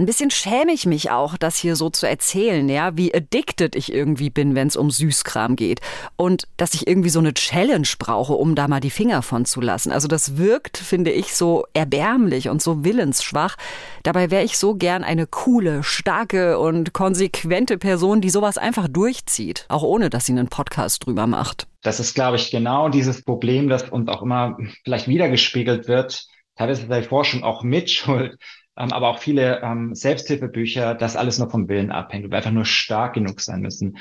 Ein 0.00 0.06
bisschen 0.06 0.30
schäme 0.30 0.72
ich 0.72 0.86
mich 0.86 1.10
auch, 1.10 1.36
das 1.36 1.58
hier 1.58 1.76
so 1.76 1.90
zu 1.90 2.08
erzählen, 2.08 2.66
ja, 2.70 2.96
wie 2.96 3.14
addicted 3.14 3.76
ich 3.76 3.92
irgendwie 3.92 4.30
bin, 4.30 4.54
wenn 4.54 4.66
es 4.66 4.76
um 4.78 4.90
Süßkram 4.90 5.56
geht. 5.56 5.82
Und 6.16 6.44
dass 6.56 6.72
ich 6.72 6.86
irgendwie 6.86 7.10
so 7.10 7.18
eine 7.18 7.34
Challenge 7.34 7.86
brauche, 7.98 8.32
um 8.32 8.54
da 8.54 8.66
mal 8.66 8.80
die 8.80 8.88
Finger 8.88 9.20
von 9.20 9.44
zu 9.44 9.60
lassen. 9.60 9.92
Also 9.92 10.08
das 10.08 10.38
wirkt, 10.38 10.78
finde 10.78 11.10
ich, 11.10 11.34
so 11.34 11.66
erbärmlich 11.74 12.48
und 12.48 12.62
so 12.62 12.82
willensschwach. 12.82 13.56
Dabei 14.02 14.30
wäre 14.30 14.42
ich 14.42 14.56
so 14.56 14.74
gern 14.74 15.04
eine 15.04 15.26
coole, 15.26 15.82
starke 15.82 16.58
und 16.58 16.94
konsequente 16.94 17.76
Person, 17.76 18.22
die 18.22 18.30
sowas 18.30 18.56
einfach 18.56 18.88
durchzieht. 18.88 19.66
Auch 19.68 19.82
ohne, 19.82 20.08
dass 20.08 20.24
sie 20.24 20.32
einen 20.32 20.48
Podcast 20.48 21.04
drüber 21.04 21.26
macht. 21.26 21.66
Das 21.82 22.00
ist, 22.00 22.14
glaube 22.14 22.38
ich, 22.38 22.50
genau 22.50 22.88
dieses 22.88 23.22
Problem, 23.22 23.68
das 23.68 23.90
uns 23.90 24.08
auch 24.08 24.22
immer 24.22 24.56
vielleicht 24.82 25.08
wiedergespiegelt 25.08 25.88
wird. 25.88 26.24
Teilweise 26.56 26.84
ist 26.84 26.90
die 26.90 27.02
Forschung 27.02 27.42
auch 27.42 27.62
mit 27.62 27.90
schuld 27.90 28.38
aber 28.80 29.08
auch 29.08 29.18
viele 29.18 29.60
ähm, 29.62 29.94
Selbsthilfebücher, 29.94 30.94
das 30.94 31.16
alles 31.16 31.38
nur 31.38 31.50
vom 31.50 31.68
Willen 31.68 31.90
abhängt 31.90 32.24
und 32.24 32.30
wir 32.30 32.38
einfach 32.38 32.50
nur 32.50 32.64
stark 32.64 33.14
genug 33.14 33.40
sein 33.40 33.60
müssen. 33.60 33.98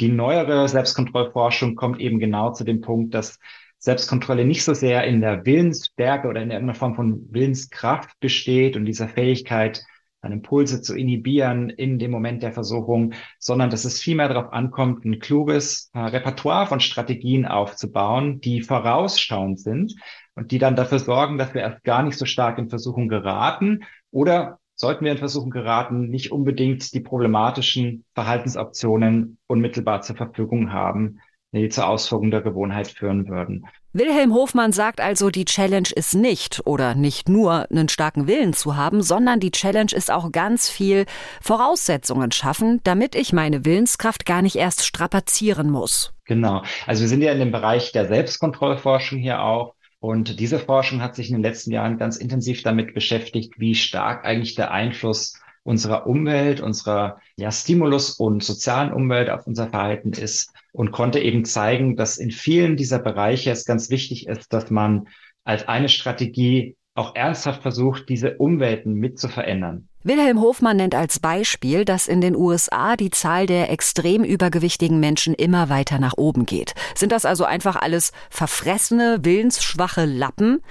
Die 0.00 0.08
neuere 0.08 0.68
Selbstkontrollforschung 0.68 1.76
kommt 1.76 2.00
eben 2.00 2.18
genau 2.18 2.52
zu 2.52 2.64
dem 2.64 2.80
Punkt, 2.80 3.14
dass 3.14 3.38
Selbstkontrolle 3.78 4.44
nicht 4.44 4.64
so 4.64 4.74
sehr 4.74 5.04
in 5.04 5.20
der 5.20 5.46
Willensstärke 5.46 6.28
oder 6.28 6.42
in 6.42 6.50
irgendeiner 6.50 6.78
Form 6.78 6.94
von 6.94 7.26
Willenskraft 7.30 8.18
besteht 8.20 8.76
und 8.76 8.84
dieser 8.84 9.08
Fähigkeit, 9.08 9.84
dann 10.22 10.32
Impulse 10.32 10.82
zu 10.82 10.96
inhibieren 10.96 11.70
in 11.70 11.98
dem 11.98 12.10
Moment 12.10 12.42
der 12.42 12.52
Versuchung, 12.52 13.14
sondern 13.38 13.70
dass 13.70 13.84
es 13.84 14.00
vielmehr 14.00 14.28
darauf 14.28 14.52
ankommt, 14.52 15.04
ein 15.04 15.20
kluges 15.20 15.90
äh, 15.94 16.00
Repertoire 16.00 16.66
von 16.66 16.80
Strategien 16.80 17.46
aufzubauen, 17.46 18.40
die 18.40 18.62
vorausschauend 18.62 19.60
sind 19.60 19.94
und 20.34 20.50
die 20.50 20.58
dann 20.58 20.74
dafür 20.74 20.98
sorgen, 20.98 21.38
dass 21.38 21.54
wir 21.54 21.60
erst 21.60 21.84
gar 21.84 22.02
nicht 22.02 22.18
so 22.18 22.24
stark 22.24 22.58
in 22.58 22.68
Versuchung 22.68 23.08
geraten 23.08 23.84
oder 24.10 24.58
sollten 24.74 25.04
wir 25.04 25.12
in 25.12 25.18
Versuchung 25.18 25.50
geraten, 25.50 26.10
nicht 26.10 26.32
unbedingt 26.32 26.92
die 26.92 27.00
problematischen 27.00 28.04
Verhaltensoptionen 28.14 29.38
unmittelbar 29.46 30.02
zur 30.02 30.16
Verfügung 30.16 30.72
haben, 30.72 31.20
die 31.52 31.68
zur 31.70 31.88
Ausführung 31.88 32.30
der 32.30 32.42
Gewohnheit 32.42 32.88
führen 32.88 33.28
würden. 33.28 33.66
Wilhelm 33.94 34.34
Hofmann 34.34 34.72
sagt 34.72 35.00
also, 35.00 35.30
die 35.30 35.46
Challenge 35.46 35.88
ist 35.94 36.14
nicht 36.14 36.66
oder 36.66 36.94
nicht 36.94 37.30
nur 37.30 37.70
einen 37.70 37.88
starken 37.88 38.26
Willen 38.26 38.52
zu 38.52 38.76
haben, 38.76 39.00
sondern 39.00 39.40
die 39.40 39.52
Challenge 39.52 39.92
ist 39.92 40.12
auch 40.12 40.32
ganz 40.32 40.68
viel 40.68 41.06
Voraussetzungen 41.40 42.30
schaffen, 42.30 42.80
damit 42.84 43.14
ich 43.14 43.32
meine 43.32 43.64
Willenskraft 43.64 44.26
gar 44.26 44.42
nicht 44.42 44.56
erst 44.56 44.84
strapazieren 44.84 45.70
muss. 45.70 46.12
Genau. 46.26 46.62
Also 46.86 47.02
wir 47.02 47.08
sind 47.08 47.22
ja 47.22 47.32
in 47.32 47.38
dem 47.38 47.52
Bereich 47.52 47.92
der 47.92 48.06
Selbstkontrollforschung 48.06 49.18
hier 49.18 49.40
auch. 49.40 49.75
Und 50.06 50.38
diese 50.38 50.60
Forschung 50.60 51.02
hat 51.02 51.16
sich 51.16 51.30
in 51.30 51.34
den 51.34 51.42
letzten 51.42 51.72
Jahren 51.72 51.98
ganz 51.98 52.16
intensiv 52.16 52.62
damit 52.62 52.94
beschäftigt, 52.94 53.58
wie 53.58 53.74
stark 53.74 54.24
eigentlich 54.24 54.54
der 54.54 54.70
Einfluss 54.70 55.36
unserer 55.64 56.06
Umwelt, 56.06 56.60
unserer 56.60 57.18
ja, 57.36 57.50
Stimulus 57.50 58.12
und 58.12 58.44
sozialen 58.44 58.92
Umwelt 58.92 59.30
auf 59.30 59.48
unser 59.48 59.66
Verhalten 59.66 60.12
ist 60.12 60.52
und 60.70 60.92
konnte 60.92 61.18
eben 61.18 61.44
zeigen, 61.44 61.96
dass 61.96 62.18
in 62.18 62.30
vielen 62.30 62.76
dieser 62.76 63.00
Bereiche 63.00 63.50
es 63.50 63.64
ganz 63.64 63.90
wichtig 63.90 64.28
ist, 64.28 64.52
dass 64.52 64.70
man 64.70 65.08
als 65.42 65.66
eine 65.66 65.88
Strategie 65.88 66.76
auch 66.94 67.16
ernsthaft 67.16 67.62
versucht, 67.62 68.08
diese 68.08 68.36
Umwelten 68.36 68.92
mit 68.92 69.18
zu 69.18 69.26
verändern. 69.28 69.88
Wilhelm 70.06 70.40
Hofmann 70.40 70.76
nennt 70.76 70.94
als 70.94 71.18
Beispiel, 71.18 71.84
dass 71.84 72.06
in 72.06 72.20
den 72.20 72.36
USA 72.36 72.94
die 72.94 73.10
Zahl 73.10 73.46
der 73.46 73.72
extrem 73.72 74.22
übergewichtigen 74.22 75.00
Menschen 75.00 75.34
immer 75.34 75.68
weiter 75.68 75.98
nach 75.98 76.14
oben 76.16 76.46
geht. 76.46 76.74
Sind 76.94 77.10
das 77.10 77.24
also 77.24 77.44
einfach 77.44 77.74
alles 77.74 78.12
verfressene, 78.30 79.18
willensschwache 79.22 80.04
Lappen? 80.04 80.62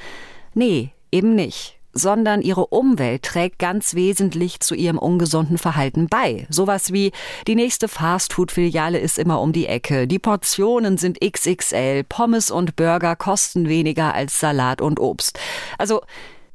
Nee, 0.54 0.92
eben 1.12 1.36
nicht 1.36 1.76
sondern 1.98 2.42
ihre 2.42 2.68
Umwelt 2.68 3.24
trägt 3.24 3.58
ganz 3.58 3.96
wesentlich 3.96 4.60
zu 4.60 4.76
ihrem 4.76 4.98
ungesunden 4.98 5.58
Verhalten 5.58 6.08
bei. 6.08 6.46
Sowas 6.50 6.92
wie 6.92 7.14
die 7.48 7.56
nächste 7.56 7.88
Fastfood-Filiale 7.88 9.00
ist 9.00 9.18
immer 9.18 9.40
um 9.40 9.54
die 9.54 9.66
Ecke, 9.66 10.06
die 10.06 10.20
Portionen 10.20 10.98
sind 10.98 11.22
XXL, 11.22 12.04
Pommes 12.04 12.52
und 12.52 12.76
Burger 12.76 13.16
kosten 13.16 13.70
weniger 13.70 14.14
als 14.14 14.42
Salat 14.42 14.82
und 14.82 15.00
Obst. 15.00 15.40
Also 15.78 16.02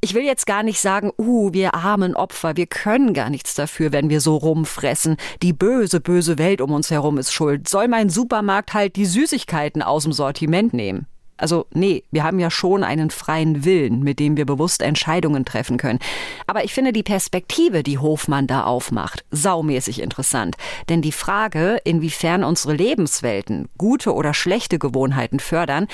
ich 0.01 0.15
will 0.15 0.23
jetzt 0.23 0.47
gar 0.47 0.63
nicht 0.63 0.79
sagen, 0.79 1.11
uh, 1.19 1.53
wir 1.53 1.75
armen 1.75 2.15
Opfer, 2.15 2.57
wir 2.57 2.65
können 2.65 3.13
gar 3.13 3.29
nichts 3.29 3.53
dafür, 3.53 3.91
wenn 3.91 4.09
wir 4.09 4.19
so 4.19 4.35
rumfressen. 4.35 5.17
Die 5.43 5.53
böse, 5.53 6.01
böse 6.01 6.39
Welt 6.39 6.59
um 6.59 6.71
uns 6.71 6.89
herum 6.89 7.19
ist 7.19 7.31
schuld. 7.31 7.69
Soll 7.69 7.87
mein 7.87 8.09
Supermarkt 8.09 8.73
halt 8.73 8.95
die 8.95 9.05
Süßigkeiten 9.05 9.83
aus 9.83 10.03
dem 10.03 10.11
Sortiment 10.11 10.73
nehmen? 10.73 11.05
Also 11.41 11.65
nee, 11.73 12.03
wir 12.11 12.23
haben 12.23 12.39
ja 12.39 12.51
schon 12.51 12.83
einen 12.83 13.09
freien 13.09 13.65
Willen, 13.65 14.03
mit 14.03 14.19
dem 14.19 14.37
wir 14.37 14.45
bewusst 14.45 14.81
Entscheidungen 14.81 15.43
treffen 15.43 15.77
können. 15.77 15.99
Aber 16.45 16.63
ich 16.63 16.73
finde 16.73 16.93
die 16.93 17.03
Perspektive, 17.03 17.83
die 17.83 17.97
Hofmann 17.97 18.47
da 18.47 18.63
aufmacht, 18.63 19.25
saumäßig 19.31 20.01
interessant. 20.01 20.55
Denn 20.87 21.01
die 21.01 21.11
Frage, 21.11 21.79
inwiefern 21.83 22.43
unsere 22.43 22.73
Lebenswelten 22.73 23.69
gute 23.77 24.13
oder 24.13 24.33
schlechte 24.33 24.77
Gewohnheiten 24.77 25.39
fördern, 25.39 25.87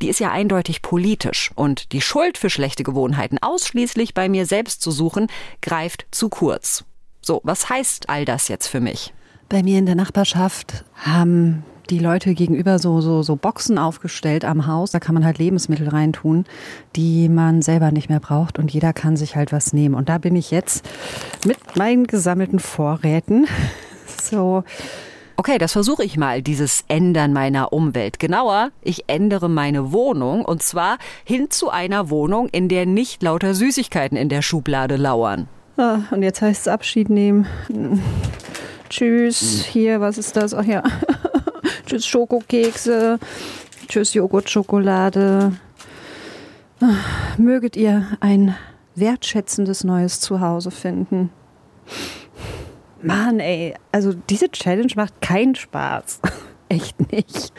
die 0.00 0.08
ist 0.08 0.20
ja 0.20 0.30
eindeutig 0.30 0.82
politisch. 0.82 1.50
Und 1.54 1.92
die 1.92 2.00
Schuld 2.00 2.38
für 2.38 2.50
schlechte 2.50 2.84
Gewohnheiten 2.84 3.38
ausschließlich 3.38 4.14
bei 4.14 4.28
mir 4.28 4.46
selbst 4.46 4.82
zu 4.82 4.90
suchen, 4.90 5.26
greift 5.60 6.06
zu 6.10 6.28
kurz. 6.28 6.84
So, 7.20 7.40
was 7.44 7.68
heißt 7.68 8.08
all 8.08 8.24
das 8.24 8.48
jetzt 8.48 8.68
für 8.68 8.80
mich? 8.80 9.12
Bei 9.48 9.62
mir 9.62 9.78
in 9.78 9.86
der 9.86 9.94
Nachbarschaft 9.94 10.84
haben 10.94 11.64
die 11.90 11.98
Leute 11.98 12.34
gegenüber 12.34 12.78
so, 12.78 13.00
so, 13.00 13.22
so 13.22 13.36
Boxen 13.36 13.78
aufgestellt 13.78 14.44
am 14.44 14.66
Haus. 14.66 14.90
Da 14.90 15.00
kann 15.00 15.14
man 15.14 15.24
halt 15.24 15.38
Lebensmittel 15.38 15.88
reintun, 15.88 16.44
die 16.96 17.28
man 17.28 17.62
selber 17.62 17.90
nicht 17.90 18.08
mehr 18.08 18.20
braucht 18.20 18.58
und 18.58 18.72
jeder 18.72 18.92
kann 18.92 19.16
sich 19.16 19.36
halt 19.36 19.52
was 19.52 19.72
nehmen. 19.72 19.94
Und 19.94 20.08
da 20.08 20.18
bin 20.18 20.36
ich 20.36 20.50
jetzt 20.50 20.88
mit 21.46 21.76
meinen 21.76 22.06
gesammelten 22.06 22.58
Vorräten 22.58 23.46
so. 24.22 24.64
Okay, 25.36 25.58
das 25.58 25.72
versuche 25.72 26.04
ich 26.04 26.16
mal, 26.16 26.42
dieses 26.42 26.84
Ändern 26.88 27.32
meiner 27.32 27.72
Umwelt. 27.72 28.18
Genauer, 28.18 28.70
ich 28.82 29.08
ändere 29.08 29.48
meine 29.48 29.90
Wohnung 29.90 30.44
und 30.44 30.62
zwar 30.62 30.98
hin 31.24 31.50
zu 31.50 31.70
einer 31.70 32.10
Wohnung, 32.10 32.48
in 32.50 32.68
der 32.68 32.86
nicht 32.86 33.22
lauter 33.22 33.54
Süßigkeiten 33.54 34.16
in 34.16 34.28
der 34.28 34.42
Schublade 34.42 34.96
lauern. 34.96 35.48
Ah, 35.78 36.00
und 36.10 36.22
jetzt 36.22 36.42
heißt 36.42 36.62
es 36.62 36.68
Abschied 36.68 37.08
nehmen. 37.08 37.46
Tschüss, 38.90 39.64
hier, 39.64 40.00
was 40.00 40.18
ist 40.18 40.36
das? 40.36 40.52
Ach 40.52 40.64
ja. 40.64 40.82
Tschüss 41.86 42.06
Schokokekse. 42.06 43.18
Tschüss 43.88 44.14
Joghurtschokolade. 44.14 45.52
Möget 47.36 47.76
ihr 47.76 48.06
ein 48.20 48.56
wertschätzendes 48.94 49.84
neues 49.84 50.20
Zuhause 50.20 50.70
finden. 50.70 51.30
Mann, 53.02 53.40
ey, 53.40 53.74
also 53.90 54.12
diese 54.12 54.50
Challenge 54.50 54.92
macht 54.96 55.20
keinen 55.20 55.54
Spaß. 55.54 56.20
Echt 56.68 57.12
nicht. 57.12 57.52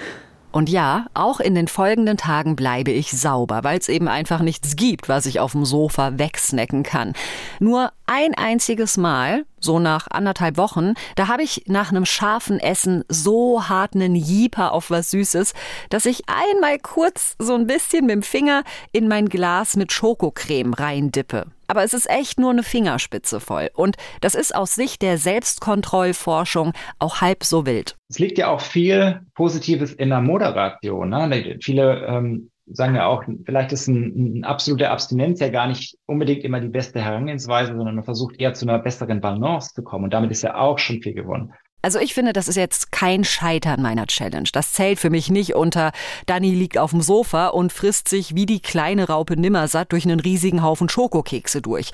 Und 0.53 0.69
ja, 0.69 1.07
auch 1.15 1.39
in 1.39 1.55
den 1.55 1.67
folgenden 1.67 2.15
Tagen 2.15 2.55
bleibe 2.55 2.91
ich 2.91 3.11
sauber, 3.11 3.63
weil 3.63 3.79
es 3.79 3.89
eben 3.89 4.07
einfach 4.07 4.39
nichts 4.41 4.75
gibt, 4.75 5.09
was 5.09 5.25
ich 5.25 5.39
auf 5.39 5.53
dem 5.53 5.65
Sofa 5.65 6.19
wegsnacken 6.19 6.83
kann. 6.83 7.13
Nur 7.59 7.91
ein 8.05 8.35
einziges 8.35 8.95
Mal, 8.95 9.45
so 9.59 9.79
nach 9.79 10.07
anderthalb 10.11 10.57
Wochen, 10.57 10.93
da 11.15 11.27
habe 11.27 11.41
ich 11.41 11.63
nach 11.65 11.89
einem 11.89 12.05
scharfen 12.05 12.59
Essen 12.59 13.03
so 13.09 13.67
hart 13.67 13.95
einen 13.95 14.13
Jeeper 14.13 14.73
auf 14.73 14.91
was 14.91 15.09
Süßes, 15.09 15.55
dass 15.89 16.05
ich 16.05 16.25
einmal 16.27 16.77
kurz 16.77 17.35
so 17.39 17.55
ein 17.55 17.65
bisschen 17.65 18.05
mit 18.05 18.11
dem 18.11 18.23
Finger 18.23 18.63
in 18.91 19.07
mein 19.07 19.29
Glas 19.29 19.75
mit 19.75 19.91
Schokocreme 19.91 20.75
reindippe. 20.75 21.47
Aber 21.73 21.83
es 21.83 21.95
ist 21.95 22.07
echt 22.07 22.39
nur 22.39 22.51
eine 22.51 22.61
Fingerspitze 22.61 23.39
voll. 23.39 23.71
Und 23.73 23.95
das 24.21 24.35
ist 24.35 24.53
aus 24.53 24.75
Sicht 24.75 25.01
der 25.01 25.17
Selbstkontrollforschung 25.17 26.73
auch 26.99 27.19
halb 27.19 27.43
so 27.43 27.65
wild. 27.65 27.95
Es 28.09 28.19
liegt 28.19 28.37
ja 28.37 28.49
auch 28.49 28.61
viel 28.61 29.21
Positives 29.33 29.91
in 29.91 30.09
der 30.09 30.21
Moderation. 30.21 31.09
Ne? 31.09 31.57
Viele 31.63 32.05
ähm, 32.05 32.51
sagen 32.67 32.93
ja 32.93 33.07
auch, 33.07 33.23
vielleicht 33.43 33.71
ist 33.71 33.87
ein, 33.87 34.41
ein 34.41 34.43
absolute 34.43 34.91
Abstinenz 34.91 35.39
ja 35.39 35.49
gar 35.49 35.65
nicht 35.65 35.97
unbedingt 36.05 36.43
immer 36.43 36.59
die 36.59 36.67
beste 36.67 37.01
Herangehensweise, 37.01 37.75
sondern 37.75 37.95
man 37.95 38.03
versucht 38.03 38.39
eher 38.39 38.53
zu 38.53 38.67
einer 38.67 38.77
besseren 38.77 39.19
Balance 39.19 39.73
zu 39.73 39.81
kommen. 39.81 40.03
Und 40.03 40.13
damit 40.13 40.29
ist 40.29 40.43
ja 40.43 40.53
auch 40.53 40.77
schon 40.77 41.01
viel 41.01 41.15
gewonnen. 41.15 41.53
Also 41.83 41.99
ich 41.99 42.13
finde, 42.13 42.31
das 42.31 42.47
ist 42.47 42.55
jetzt 42.55 42.93
kein 42.93 43.25
Scheitern 43.25 43.81
meiner 43.81 44.07
Challenge. 44.07 44.47
Das 44.53 44.71
zählt 44.71 44.99
für 44.99 45.09
mich 45.09 45.29
nicht 45.29 45.53
unter 45.53 45.91
Dani 46.25 46.55
liegt 46.55 46.77
auf 46.77 46.91
dem 46.91 47.01
Sofa 47.01 47.49
und 47.49 47.73
frisst 47.73 48.07
sich 48.07 48.35
wie 48.35 48.45
die 48.45 48.61
kleine 48.61 49.07
Raupe 49.09 49.35
Nimmersatt 49.35 49.91
durch 49.91 50.05
einen 50.05 50.21
riesigen 50.21 50.63
Haufen 50.63 50.87
Schokokekse 50.87 51.61
durch. 51.61 51.91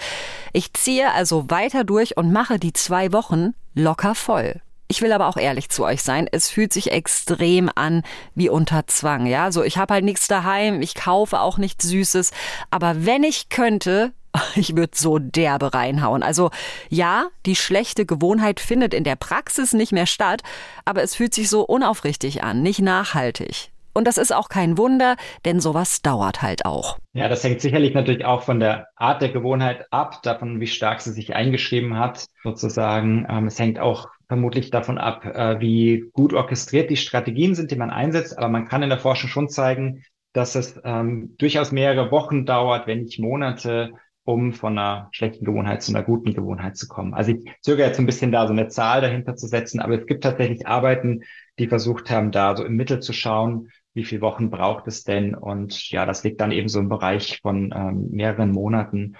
Ich 0.54 0.74
ziehe 0.74 1.12
also 1.12 1.50
weiter 1.50 1.84
durch 1.84 2.18
und 2.18 2.32
mache 2.32 2.60
die 2.60 2.72
zwei 2.72 3.12
Wochen 3.12 3.56
locker 3.74 4.14
voll. 4.14 4.62
Ich 4.92 5.02
will 5.02 5.12
aber 5.12 5.28
auch 5.28 5.38
ehrlich 5.38 5.70
zu 5.70 5.84
euch 5.84 6.04
sein. 6.04 6.28
Es 6.32 6.52
fühlt 6.52 6.72
sich 6.72 6.92
extrem 6.92 7.72
an 7.74 8.04
wie 8.36 8.50
unter 8.50 8.86
Zwang. 8.86 9.26
Ja, 9.26 9.52
so 9.52 9.64
ich 9.64 9.78
habe 9.78 9.96
halt 9.96 10.06
nichts 10.06 10.28
daheim. 10.28 10.84
Ich 10.84 10.94
kaufe 10.94 11.40
auch 11.40 11.58
nichts 11.58 11.88
Süßes. 11.88 12.32
Aber 12.70 13.06
wenn 13.06 13.24
ich 13.24 13.50
könnte, 13.50 14.14
ich 14.56 14.76
würde 14.76 14.96
so 14.96 15.20
derbe 15.20 15.74
reinhauen. 15.74 16.24
Also 16.24 16.52
ja, 16.90 17.28
die 17.46 17.56
schlechte 17.56 18.06
Gewohnheit 18.06 18.60
findet 18.60 18.94
in 18.94 19.04
der 19.04 19.16
Praxis 19.16 19.74
nicht 19.74 19.92
mehr 19.92 20.06
statt, 20.06 20.42
aber 20.86 21.04
es 21.04 21.16
fühlt 21.16 21.34
sich 21.34 21.50
so 21.50 21.62
unaufrichtig 21.62 22.44
an, 22.44 22.62
nicht 22.62 22.80
nachhaltig. 22.80 23.72
Und 23.94 24.06
das 24.06 24.18
ist 24.18 24.34
auch 24.34 24.50
kein 24.50 24.78
Wunder, 24.78 25.16
denn 25.46 25.60
sowas 25.60 26.02
dauert 26.02 26.42
halt 26.42 26.66
auch. 26.66 26.98
Ja, 27.14 27.28
das 27.28 27.44
hängt 27.44 27.60
sicherlich 27.60 27.94
natürlich 27.94 28.24
auch 28.24 28.44
von 28.44 28.60
der 28.60 28.88
Art 28.96 29.22
der 29.22 29.30
Gewohnheit 29.30 29.88
ab, 29.92 30.22
davon, 30.24 30.60
wie 30.60 30.68
stark 30.68 31.02
sie 31.02 31.12
sich 31.12 31.36
eingeschrieben 31.36 31.98
hat, 31.98 32.28
sozusagen. 32.44 33.26
Ähm, 33.30 33.48
es 33.48 33.60
hängt 33.60 33.80
auch 33.80 34.08
vermutlich 34.28 34.70
davon 34.70 35.00
ab, 35.00 35.26
äh, 35.26 35.60
wie 35.60 36.06
gut 36.14 36.34
orchestriert 36.34 36.90
die 36.90 36.98
Strategien 36.98 37.56
sind, 37.56 37.72
die 37.72 37.76
man 37.76 37.90
einsetzt. 37.90 38.38
Aber 38.38 38.48
man 38.48 38.68
kann 38.68 38.84
in 38.84 38.90
der 38.90 39.00
Forschung 39.00 39.30
schon 39.30 39.50
zeigen, 39.50 40.04
dass 40.34 40.56
es 40.56 40.80
ähm, 40.84 41.36
durchaus 41.38 41.72
mehrere 41.72 42.12
Wochen 42.12 42.46
dauert, 42.46 42.86
wenn 42.86 43.02
nicht 43.02 43.20
Monate, 43.20 43.92
um 44.30 44.54
von 44.54 44.78
einer 44.78 45.10
schlechten 45.12 45.44
Gewohnheit 45.44 45.82
zu 45.82 45.92
einer 45.92 46.04
guten 46.04 46.36
Gewohnheit 46.36 46.78
zu 46.78 46.88
kommen. 46.88 47.16
Also 47.16 47.32
ich 47.32 47.52
zögere 47.62 47.88
jetzt 47.88 48.00
ein 48.00 48.06
bisschen 48.06 48.32
da 48.32 48.46
so 48.46 48.54
eine 48.54 48.68
Zahl 48.68 49.02
dahinter 49.02 49.36
zu 49.36 49.48
setzen, 49.48 49.80
aber 49.80 50.00
es 50.00 50.06
gibt 50.06 50.24
tatsächlich 50.24 50.68
Arbeiten, 50.68 51.24
die 51.58 51.68
versucht 51.68 52.12
haben, 52.12 52.32
da 52.32 52.56
so 52.56 52.64
im 52.64 52.76
Mittel 52.76 53.00
zu 53.00 53.12
schauen, 53.12 53.72
wie 53.96 54.04
viele 54.04 54.22
Wochen 54.22 54.52
braucht 54.52 54.88
es 54.88 55.04
denn? 55.04 55.34
Und 55.34 55.90
ja, 55.90 56.06
das 56.06 56.24
liegt 56.24 56.40
dann 56.42 56.52
eben 56.52 56.70
so 56.70 56.80
im 56.80 56.90
Bereich 56.90 57.40
von 57.42 57.74
ähm, 57.76 58.10
mehreren 58.12 58.52
Monaten, 58.52 59.16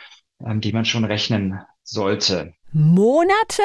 ähm, 0.46 0.62
die 0.62 0.74
man 0.74 0.86
schon 0.86 1.06
rechnen 1.06 1.60
sollte. 1.82 2.54
Monate? 2.72 3.64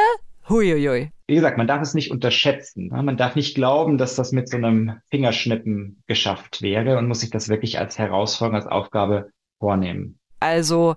Huiuiui. 0.48 1.10
Wie 1.26 1.34
gesagt, 1.34 1.58
man 1.58 1.66
darf 1.66 1.82
es 1.82 1.92
nicht 1.92 2.10
unterschätzen. 2.10 2.88
Man 2.88 3.18
darf 3.18 3.36
nicht 3.36 3.54
glauben, 3.54 3.98
dass 3.98 4.16
das 4.16 4.32
mit 4.32 4.48
so 4.48 4.56
einem 4.56 5.00
Fingerschnippen 5.10 6.02
geschafft 6.06 6.62
wäre 6.62 6.96
und 6.96 7.06
muss 7.06 7.20
sich 7.20 7.30
das 7.30 7.50
wirklich 7.50 7.78
als 7.78 7.98
Herausforderung, 7.98 8.56
als 8.56 8.66
Aufgabe 8.66 9.30
vornehmen. 9.58 10.18
Also, 10.40 10.94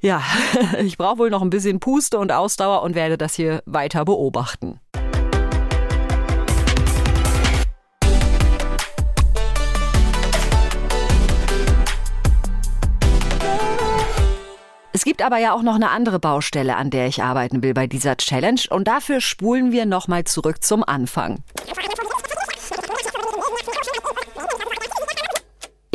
ja, 0.00 0.22
ich 0.80 0.98
brauche 0.98 1.18
wohl 1.18 1.30
noch 1.30 1.42
ein 1.42 1.50
bisschen 1.50 1.80
Puste 1.80 2.18
und 2.18 2.32
Ausdauer 2.32 2.82
und 2.82 2.94
werde 2.94 3.18
das 3.18 3.34
hier 3.34 3.62
weiter 3.66 4.04
beobachten. 4.04 4.80
Es 14.96 15.04
gibt 15.04 15.20
aber 15.20 15.36
ja 15.36 15.52
auch 15.52 15.60
noch 15.60 15.74
eine 15.74 15.90
andere 15.90 16.18
Baustelle, 16.18 16.74
an 16.74 16.88
der 16.88 17.06
ich 17.06 17.22
arbeiten 17.22 17.62
will 17.62 17.74
bei 17.74 17.86
dieser 17.86 18.16
Challenge 18.16 18.62
und 18.70 18.88
dafür 18.88 19.20
spulen 19.20 19.70
wir 19.70 19.84
nochmal 19.84 20.24
zurück 20.24 20.64
zum 20.64 20.82
Anfang. 20.82 21.44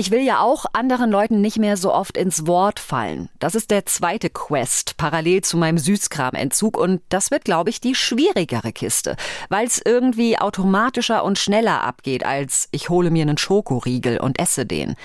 Ich 0.02 0.10
will 0.10 0.22
ja 0.22 0.40
auch 0.40 0.66
anderen 0.74 1.12
Leuten 1.12 1.42
nicht 1.42 1.60
mehr 1.60 1.78
so 1.78 1.94
oft 1.94 2.18
ins 2.18 2.48
Wort 2.48 2.80
fallen. 2.80 3.30
Das 3.38 3.54
ist 3.54 3.70
der 3.70 3.86
zweite 3.86 4.32
Quest, 4.32 4.98
parallel 4.98 5.44
zu 5.44 5.58
meinem 5.58 5.78
Süßkramentzug. 5.78 6.76
Und 6.76 7.04
das 7.10 7.30
wird, 7.30 7.46
glaube 7.46 7.70
ich, 7.70 7.82
die 7.82 7.94
schwierigere 7.94 8.74
Kiste, 8.74 9.16
weil 9.50 9.68
es 9.68 9.80
irgendwie 9.80 10.40
automatischer 10.40 11.24
und 11.24 11.38
schneller 11.38 11.84
abgeht, 11.84 12.26
als 12.26 12.68
ich 12.72 12.90
hole 12.90 13.12
mir 13.12 13.22
einen 13.22 13.38
Schokoriegel 13.38 14.20
und 14.20 14.40
esse 14.40 14.66
den. 14.66 14.96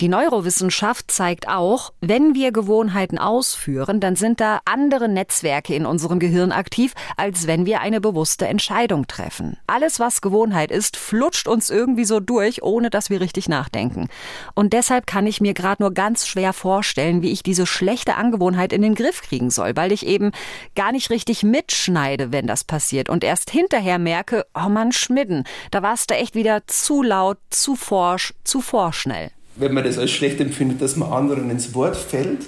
Die 0.00 0.08
Neurowissenschaft 0.08 1.10
zeigt 1.10 1.48
auch, 1.48 1.92
wenn 2.00 2.34
wir 2.34 2.50
Gewohnheiten 2.50 3.16
ausführen, 3.16 4.00
dann 4.00 4.16
sind 4.16 4.40
da 4.40 4.60
andere 4.64 5.08
Netzwerke 5.08 5.74
in 5.74 5.86
unserem 5.86 6.18
Gehirn 6.18 6.50
aktiv, 6.50 6.94
als 7.16 7.46
wenn 7.46 7.64
wir 7.64 7.80
eine 7.80 8.00
bewusste 8.00 8.48
Entscheidung 8.48 9.06
treffen. 9.06 9.56
Alles, 9.68 10.00
was 10.00 10.20
Gewohnheit 10.20 10.72
ist, 10.72 10.96
flutscht 10.96 11.46
uns 11.46 11.70
irgendwie 11.70 12.04
so 12.04 12.18
durch, 12.18 12.62
ohne 12.62 12.90
dass 12.90 13.08
wir 13.08 13.20
richtig 13.20 13.48
nachdenken. 13.48 14.08
Und 14.54 14.72
deshalb 14.72 15.06
kann 15.06 15.28
ich 15.28 15.40
mir 15.40 15.54
gerade 15.54 15.82
nur 15.82 15.94
ganz 15.94 16.26
schwer 16.26 16.52
vorstellen, 16.52 17.22
wie 17.22 17.30
ich 17.30 17.44
diese 17.44 17.66
schlechte 17.66 18.16
Angewohnheit 18.16 18.72
in 18.72 18.82
den 18.82 18.96
Griff 18.96 19.22
kriegen 19.22 19.50
soll, 19.50 19.76
weil 19.76 19.92
ich 19.92 20.06
eben 20.06 20.32
gar 20.74 20.90
nicht 20.90 21.10
richtig 21.10 21.44
mitschneide, 21.44 22.32
wenn 22.32 22.48
das 22.48 22.64
passiert 22.64 23.08
und 23.08 23.22
erst 23.22 23.50
hinterher 23.50 24.00
merke, 24.00 24.44
oh 24.54 24.68
Mann, 24.68 24.90
Schmidden, 24.90 25.44
da 25.70 25.82
warst 25.82 26.10
du 26.10 26.14
echt 26.14 26.34
wieder 26.34 26.66
zu 26.66 27.02
laut, 27.02 27.38
zu 27.50 27.76
forsch, 27.76 28.34
zu 28.42 28.60
vorschnell 28.60 29.30
wenn 29.56 29.72
man 29.72 29.84
das 29.84 29.98
als 29.98 30.10
schlecht 30.10 30.40
empfindet, 30.40 30.80
dass 30.82 30.96
man 30.96 31.12
anderen 31.12 31.50
ins 31.50 31.74
Wort 31.74 31.96
fällt, 31.96 32.46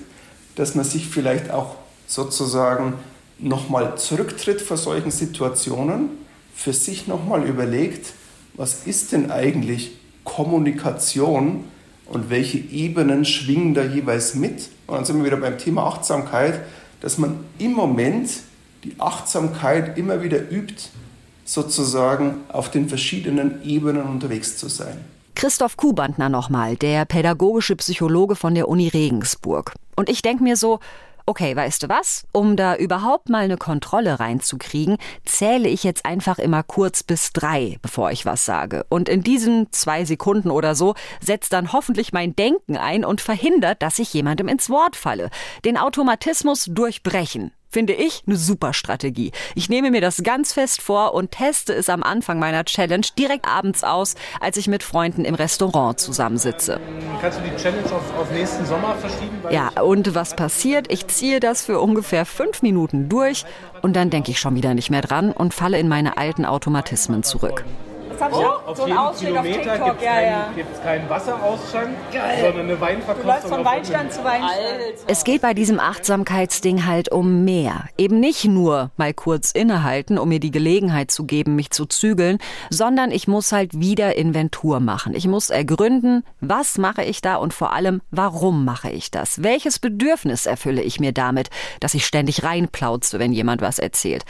dass 0.56 0.74
man 0.74 0.84
sich 0.84 1.08
vielleicht 1.08 1.50
auch 1.50 1.76
sozusagen 2.06 2.94
nochmal 3.38 3.96
zurücktritt 3.98 4.60
vor 4.60 4.76
solchen 4.76 5.10
Situationen, 5.10 6.10
für 6.54 6.72
sich 6.72 7.06
nochmal 7.06 7.44
überlegt, 7.44 8.14
was 8.54 8.86
ist 8.86 9.12
denn 9.12 9.30
eigentlich 9.30 9.92
Kommunikation 10.24 11.64
und 12.06 12.30
welche 12.30 12.58
Ebenen 12.58 13.24
schwingen 13.24 13.74
da 13.74 13.84
jeweils 13.84 14.34
mit. 14.34 14.70
Und 14.86 14.96
dann 14.96 15.04
sind 15.04 15.18
wir 15.18 15.26
wieder 15.26 15.36
beim 15.36 15.58
Thema 15.58 15.86
Achtsamkeit, 15.86 16.60
dass 17.00 17.18
man 17.18 17.40
im 17.58 17.72
Moment 17.72 18.30
die 18.84 18.94
Achtsamkeit 18.98 19.98
immer 19.98 20.22
wieder 20.22 20.50
übt, 20.50 20.88
sozusagen 21.44 22.38
auf 22.48 22.70
den 22.70 22.88
verschiedenen 22.88 23.62
Ebenen 23.64 24.02
unterwegs 24.02 24.56
zu 24.56 24.68
sein. 24.68 24.98
Christoph 25.36 25.76
Kubantner 25.76 26.30
nochmal, 26.30 26.76
der 26.76 27.04
pädagogische 27.04 27.76
Psychologe 27.76 28.36
von 28.36 28.54
der 28.54 28.68
Uni 28.68 28.88
Regensburg. 28.88 29.74
Und 29.94 30.08
ich 30.08 30.22
denke 30.22 30.42
mir 30.42 30.56
so, 30.56 30.80
okay, 31.26 31.54
weißt 31.54 31.82
du 31.82 31.88
was? 31.90 32.24
Um 32.32 32.56
da 32.56 32.74
überhaupt 32.74 33.28
mal 33.28 33.44
eine 33.44 33.58
Kontrolle 33.58 34.18
reinzukriegen, 34.18 34.96
zähle 35.26 35.68
ich 35.68 35.84
jetzt 35.84 36.06
einfach 36.06 36.38
immer 36.38 36.62
kurz 36.62 37.02
bis 37.02 37.34
drei, 37.34 37.76
bevor 37.82 38.12
ich 38.12 38.24
was 38.24 38.46
sage. 38.46 38.86
Und 38.88 39.10
in 39.10 39.22
diesen 39.22 39.70
zwei 39.72 40.06
Sekunden 40.06 40.50
oder 40.50 40.74
so 40.74 40.94
setzt 41.20 41.52
dann 41.52 41.70
hoffentlich 41.70 42.14
mein 42.14 42.34
Denken 42.34 42.78
ein 42.78 43.04
und 43.04 43.20
verhindert, 43.20 43.82
dass 43.82 43.98
ich 43.98 44.14
jemandem 44.14 44.48
ins 44.48 44.70
Wort 44.70 44.96
falle. 44.96 45.28
Den 45.66 45.76
Automatismus 45.76 46.64
durchbrechen 46.70 47.52
finde 47.70 47.92
ich 47.92 48.22
eine 48.26 48.36
super 48.36 48.72
Strategie. 48.72 49.32
Ich 49.54 49.68
nehme 49.68 49.90
mir 49.90 50.00
das 50.00 50.22
ganz 50.22 50.52
fest 50.52 50.82
vor 50.82 51.14
und 51.14 51.30
teste 51.30 51.72
es 51.72 51.88
am 51.88 52.02
Anfang 52.02 52.38
meiner 52.38 52.64
Challenge 52.64 53.06
direkt 53.18 53.46
abends 53.46 53.84
aus, 53.84 54.14
als 54.40 54.56
ich 54.56 54.68
mit 54.68 54.82
Freunden 54.82 55.24
im 55.24 55.34
Restaurant 55.34 55.98
zusammensitze. 56.00 56.80
Kannst 57.20 57.38
du 57.38 57.42
die 57.42 57.56
Challenge 57.56 57.86
auf, 57.86 58.18
auf 58.18 58.30
nächsten 58.30 58.64
Sommer 58.66 58.94
verschieben? 58.96 59.36
Ja, 59.50 59.68
und 59.80 60.14
was 60.14 60.36
passiert? 60.36 60.90
Ich 60.92 61.06
ziehe 61.08 61.40
das 61.40 61.64
für 61.64 61.80
ungefähr 61.80 62.26
fünf 62.26 62.62
Minuten 62.62 63.08
durch 63.08 63.44
und 63.82 63.94
dann 63.94 64.10
denke 64.10 64.30
ich 64.30 64.40
schon 64.40 64.54
wieder 64.54 64.74
nicht 64.74 64.90
mehr 64.90 65.02
dran 65.02 65.32
und 65.32 65.54
falle 65.54 65.78
in 65.78 65.88
meine 65.88 66.16
alten 66.16 66.44
Automatismen 66.44 67.22
zurück. 67.22 67.64
Das 68.18 68.32
habe 68.32 68.40
ich 68.40 68.46
auch. 68.46 68.66
Auf 68.66 68.76
so 68.76 68.86
jeden 68.86 68.98
Ausschnitt 68.98 69.30
Kilometer 69.30 69.78
gibt 69.78 69.98
es 69.98 70.04
ja, 70.04 70.20
ja. 70.22 70.52
keinen 70.82 71.08
Wasserausschank, 71.10 71.90
Geil. 72.12 72.38
sondern 72.40 72.66
eine 72.66 72.80
Weinverkostung. 72.80 73.22
Du 73.22 73.28
läufst 73.28 73.48
von 73.48 73.64
Weinstand 73.64 74.12
zu 74.12 74.24
Weinstand. 74.24 74.56
Es 75.06 75.24
geht 75.24 75.42
bei 75.42 75.52
diesem 75.52 75.78
Achtsamkeitsding 75.78 76.86
halt 76.86 77.12
um 77.12 77.44
mehr. 77.44 77.84
Eben 77.98 78.20
nicht 78.20 78.46
nur 78.46 78.90
mal 78.96 79.12
kurz 79.12 79.52
innehalten, 79.52 80.18
um 80.18 80.28
mir 80.30 80.40
die 80.40 80.50
Gelegenheit 80.50 81.10
zu 81.10 81.24
geben, 81.24 81.56
mich 81.56 81.70
zu 81.70 81.84
zügeln, 81.84 82.38
sondern 82.70 83.10
ich 83.10 83.28
muss 83.28 83.52
halt 83.52 83.78
wieder 83.78 84.16
Inventur 84.16 84.80
machen. 84.80 85.14
Ich 85.14 85.26
muss 85.26 85.50
ergründen, 85.50 86.24
was 86.40 86.78
mache 86.78 87.04
ich 87.04 87.20
da 87.20 87.36
und 87.36 87.52
vor 87.52 87.72
allem, 87.72 88.00
warum 88.10 88.64
mache 88.64 88.90
ich 88.90 89.10
das? 89.10 89.42
Welches 89.42 89.78
Bedürfnis 89.78 90.46
erfülle 90.46 90.82
ich 90.82 91.00
mir 91.00 91.12
damit, 91.12 91.50
dass 91.80 91.94
ich 91.94 92.06
ständig 92.06 92.42
reinplauze, 92.42 93.18
wenn 93.18 93.32
jemand 93.32 93.60
was 93.60 93.78
erzählt? 93.78 94.24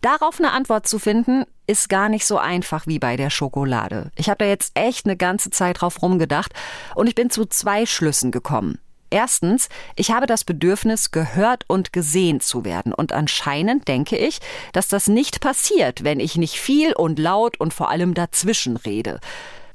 Darauf 0.00 0.38
eine 0.38 0.52
Antwort 0.52 0.86
zu 0.86 0.98
finden, 0.98 1.44
ist 1.66 1.88
gar 1.88 2.08
nicht 2.08 2.26
so 2.26 2.38
einfach 2.38 2.86
wie 2.86 2.98
bei 2.98 3.16
der 3.16 3.30
Schokolade. 3.30 4.10
Ich 4.16 4.28
habe 4.28 4.38
da 4.38 4.44
jetzt 4.44 4.72
echt 4.74 5.06
eine 5.06 5.16
ganze 5.16 5.50
Zeit 5.50 5.80
drauf 5.80 6.02
rumgedacht 6.02 6.52
und 6.94 7.08
ich 7.08 7.14
bin 7.14 7.30
zu 7.30 7.46
zwei 7.46 7.86
Schlüssen 7.86 8.30
gekommen. 8.30 8.78
Erstens, 9.10 9.68
ich 9.94 10.10
habe 10.10 10.26
das 10.26 10.44
Bedürfnis, 10.44 11.12
gehört 11.12 11.64
und 11.68 11.92
gesehen 11.92 12.40
zu 12.40 12.64
werden. 12.64 12.92
Und 12.92 13.12
anscheinend 13.12 13.86
denke 13.86 14.16
ich, 14.16 14.40
dass 14.72 14.88
das 14.88 15.06
nicht 15.06 15.40
passiert, 15.40 16.02
wenn 16.02 16.18
ich 16.18 16.36
nicht 16.36 16.58
viel 16.58 16.92
und 16.92 17.18
laut 17.18 17.58
und 17.60 17.72
vor 17.72 17.90
allem 17.90 18.14
dazwischen 18.14 18.76
rede. 18.76 19.20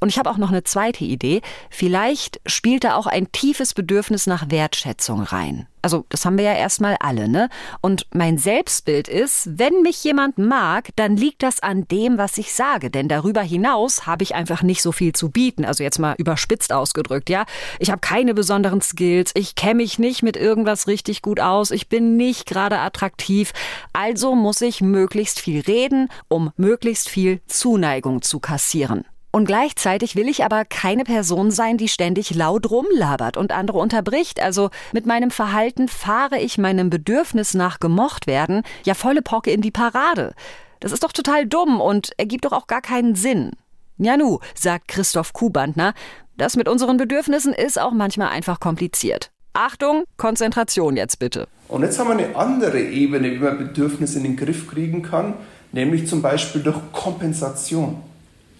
Und 0.01 0.09
ich 0.09 0.17
habe 0.17 0.31
auch 0.31 0.37
noch 0.37 0.49
eine 0.49 0.63
zweite 0.63 1.05
Idee. 1.05 1.41
Vielleicht 1.69 2.41
spielt 2.47 2.83
da 2.83 2.95
auch 2.95 3.05
ein 3.05 3.31
tiefes 3.31 3.75
Bedürfnis 3.75 4.25
nach 4.25 4.49
Wertschätzung 4.49 5.21
rein. 5.21 5.67
Also, 5.83 6.05
das 6.09 6.25
haben 6.25 6.37
wir 6.37 6.45
ja 6.45 6.53
erstmal 6.53 6.95
alle, 6.99 7.27
ne? 7.27 7.49
Und 7.81 8.07
mein 8.11 8.37
Selbstbild 8.37 9.07
ist, 9.07 9.59
wenn 9.59 9.81
mich 9.81 10.03
jemand 10.03 10.37
mag, 10.39 10.89
dann 10.95 11.17
liegt 11.17 11.43
das 11.43 11.61
an 11.61 11.87
dem, 11.87 12.17
was 12.17 12.37
ich 12.39 12.53
sage. 12.53 12.89
Denn 12.89 13.07
darüber 13.07 13.41
hinaus 13.41 14.07
habe 14.07 14.23
ich 14.23 14.33
einfach 14.33 14.63
nicht 14.63 14.81
so 14.81 14.91
viel 14.91 15.13
zu 15.13 15.29
bieten. 15.29 15.65
Also 15.65 15.83
jetzt 15.83 15.99
mal 15.99 16.15
überspitzt 16.17 16.73
ausgedrückt, 16.73 17.29
ja? 17.29 17.45
Ich 17.77 17.91
habe 17.91 18.01
keine 18.01 18.33
besonderen 18.33 18.81
Skills. 18.81 19.31
Ich 19.35 19.53
kenne 19.53 19.75
mich 19.75 19.99
nicht 19.99 20.23
mit 20.23 20.35
irgendwas 20.35 20.87
richtig 20.87 21.21
gut 21.21 21.39
aus. 21.39 21.69
Ich 21.69 21.89
bin 21.89 22.17
nicht 22.17 22.47
gerade 22.47 22.79
attraktiv. 22.79 23.53
Also 23.93 24.35
muss 24.35 24.61
ich 24.61 24.81
möglichst 24.81 25.39
viel 25.39 25.61
reden, 25.61 26.09
um 26.27 26.51
möglichst 26.57 27.07
viel 27.07 27.41
Zuneigung 27.47 28.23
zu 28.23 28.39
kassieren. 28.39 29.05
Und 29.31 29.45
gleichzeitig 29.45 30.17
will 30.17 30.27
ich 30.27 30.43
aber 30.43 30.65
keine 30.65 31.05
Person 31.05 31.51
sein, 31.51 31.77
die 31.77 31.87
ständig 31.87 32.35
laut 32.35 32.69
rumlabert 32.69 33.37
und 33.37 33.53
andere 33.53 33.79
unterbricht. 33.79 34.41
Also 34.41 34.69
mit 34.91 35.05
meinem 35.05 35.31
Verhalten 35.31 35.87
fahre 35.87 36.39
ich 36.39 36.57
meinem 36.57 36.89
Bedürfnis 36.89 37.53
nach 37.53 37.79
gemocht 37.79 38.27
werden 38.27 38.63
ja 38.85 38.93
volle 38.93 39.21
Pocke 39.21 39.51
in 39.51 39.61
die 39.61 39.71
Parade. 39.71 40.33
Das 40.79 40.91
ist 40.91 41.03
doch 41.03 41.11
total 41.11 41.45
dumm 41.45 41.79
und 41.79 42.11
ergibt 42.17 42.45
doch 42.45 42.51
auch 42.51 42.67
gar 42.67 42.81
keinen 42.81 43.15
Sinn. 43.15 43.51
Ja 43.97 44.17
sagt 44.55 44.87
Christoph 44.87 45.31
Kubantner, 45.31 45.93
das 46.37 46.55
mit 46.55 46.67
unseren 46.67 46.97
Bedürfnissen 46.97 47.53
ist 47.53 47.79
auch 47.79 47.91
manchmal 47.91 48.29
einfach 48.29 48.59
kompliziert. 48.59 49.31
Achtung, 49.53 50.05
Konzentration 50.17 50.95
jetzt 50.95 51.19
bitte. 51.19 51.47
Und 51.67 51.83
jetzt 51.83 51.99
haben 51.99 52.17
wir 52.17 52.25
eine 52.25 52.35
andere 52.35 52.79
Ebene, 52.81 53.31
wie 53.31 53.37
man 53.37 53.57
Bedürfnisse 53.57 54.17
in 54.17 54.23
den 54.23 54.37
Griff 54.37 54.67
kriegen 54.67 55.03
kann, 55.03 55.35
nämlich 55.71 56.07
zum 56.07 56.21
Beispiel 56.21 56.63
durch 56.63 56.79
Kompensation. 56.93 58.01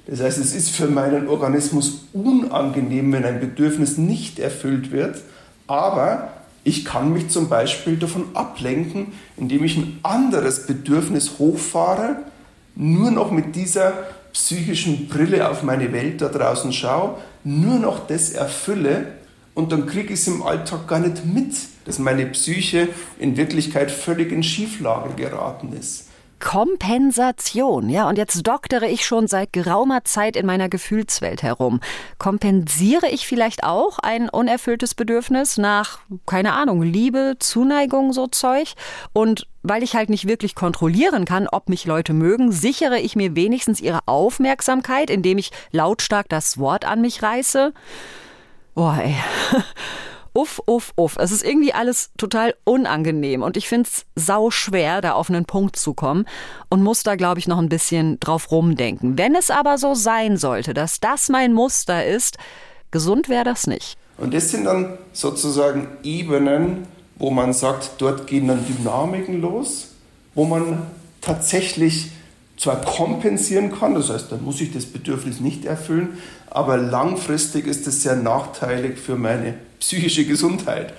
Das 0.07 0.19
heißt, 0.21 0.39
es 0.39 0.55
ist 0.55 0.71
für 0.71 0.87
meinen 0.87 1.27
Organismus 1.27 2.05
unangenehm, 2.13 3.11
wenn 3.13 3.25
ein 3.25 3.39
Bedürfnis 3.39 3.97
nicht 3.97 4.39
erfüllt 4.39 4.91
wird, 4.91 5.21
aber 5.67 6.33
ich 6.63 6.85
kann 6.85 7.13
mich 7.13 7.29
zum 7.29 7.49
Beispiel 7.49 7.97
davon 7.97 8.35
ablenken, 8.35 9.13
indem 9.37 9.63
ich 9.63 9.77
ein 9.77 9.99
anderes 10.03 10.67
Bedürfnis 10.67 11.39
hochfahre, 11.39 12.17
nur 12.75 13.11
noch 13.11 13.31
mit 13.31 13.55
dieser 13.55 13.93
psychischen 14.33 15.07
Brille 15.07 15.49
auf 15.49 15.63
meine 15.63 15.91
Welt 15.91 16.21
da 16.21 16.29
draußen 16.29 16.71
schaue, 16.71 17.17
nur 17.43 17.79
noch 17.79 18.07
das 18.07 18.31
erfülle 18.31 19.07
und 19.53 19.71
dann 19.71 19.85
kriege 19.85 20.13
ich 20.13 20.19
es 20.19 20.27
im 20.27 20.43
Alltag 20.43 20.87
gar 20.87 20.99
nicht 20.99 21.25
mit, 21.25 21.53
dass 21.85 21.99
meine 21.99 22.25
Psyche 22.27 22.87
in 23.19 23.35
Wirklichkeit 23.37 23.91
völlig 23.91 24.31
in 24.31 24.43
Schieflage 24.43 25.13
geraten 25.15 25.73
ist. 25.73 26.07
Kompensation. 26.41 27.87
Ja, 27.87 28.09
und 28.09 28.17
jetzt 28.17 28.45
doktere 28.45 28.87
ich 28.87 29.05
schon 29.05 29.27
seit 29.27 29.53
geraumer 29.53 30.03
Zeit 30.03 30.35
in 30.35 30.45
meiner 30.45 30.67
Gefühlswelt 30.67 31.43
herum. 31.43 31.79
Kompensiere 32.17 33.07
ich 33.07 33.25
vielleicht 33.25 33.63
auch 33.63 33.99
ein 33.99 34.27
unerfülltes 34.27 34.95
Bedürfnis 34.95 35.57
nach, 35.57 35.99
keine 36.25 36.53
Ahnung, 36.53 36.81
Liebe, 36.81 37.37
Zuneigung, 37.39 38.11
so 38.11 38.27
Zeug? 38.27 38.73
Und 39.13 39.47
weil 39.63 39.83
ich 39.83 39.95
halt 39.95 40.09
nicht 40.09 40.27
wirklich 40.27 40.55
kontrollieren 40.55 41.25
kann, 41.25 41.47
ob 41.47 41.69
mich 41.69 41.85
Leute 41.85 42.13
mögen, 42.13 42.51
sichere 42.51 42.99
ich 42.99 43.15
mir 43.15 43.35
wenigstens 43.35 43.79
ihre 43.79 43.99
Aufmerksamkeit, 44.07 45.09
indem 45.09 45.37
ich 45.37 45.51
lautstark 45.71 46.27
das 46.27 46.57
Wort 46.57 46.83
an 46.83 47.01
mich 47.01 47.21
reiße? 47.21 47.71
Boah, 48.73 48.97
ey. 49.01 49.15
uff, 50.33 50.61
uff, 50.65 50.93
uff. 50.95 51.17
Es 51.17 51.31
ist 51.31 51.43
irgendwie 51.43 51.73
alles 51.73 52.11
total 52.17 52.55
unangenehm 52.63 53.43
und 53.43 53.57
ich 53.57 53.67
finde 53.67 53.89
es 53.89 54.05
sau 54.15 54.49
schwer, 54.49 55.01
da 55.01 55.13
auf 55.13 55.29
einen 55.29 55.45
Punkt 55.45 55.75
zu 55.75 55.93
kommen 55.93 56.25
und 56.69 56.83
muss 56.83 57.03
da, 57.03 57.15
glaube 57.15 57.39
ich, 57.39 57.47
noch 57.47 57.59
ein 57.59 57.69
bisschen 57.69 58.19
drauf 58.19 58.51
rumdenken. 58.51 59.17
Wenn 59.17 59.35
es 59.35 59.49
aber 59.49 59.77
so 59.77 59.93
sein 59.93 60.37
sollte, 60.37 60.73
dass 60.73 60.99
das 60.99 61.29
mein 61.29 61.53
Muster 61.53 62.05
ist, 62.05 62.37
gesund 62.91 63.29
wäre 63.29 63.43
das 63.43 63.67
nicht. 63.67 63.97
Und 64.17 64.33
das 64.33 64.51
sind 64.51 64.65
dann 64.65 64.97
sozusagen 65.13 65.87
Ebenen, 66.03 66.87
wo 67.17 67.31
man 67.31 67.53
sagt, 67.53 67.91
dort 67.99 68.27
gehen 68.27 68.47
dann 68.47 68.65
Dynamiken 68.65 69.41
los, 69.41 69.89
wo 70.35 70.45
man 70.45 70.83
tatsächlich 71.21 72.11
zwar 72.57 72.81
kompensieren 72.81 73.71
kann, 73.71 73.95
das 73.95 74.09
heißt, 74.09 74.31
dann 74.31 74.43
muss 74.43 74.61
ich 74.61 74.71
das 74.71 74.85
Bedürfnis 74.85 75.39
nicht 75.39 75.65
erfüllen, 75.65 76.19
aber 76.51 76.77
langfristig 76.77 77.65
ist 77.65 77.87
es 77.87 78.03
sehr 78.03 78.15
nachteilig 78.15 78.99
für 78.99 79.15
meine 79.15 79.55
psychische 79.81 80.25
Gesundheit. 80.25 80.93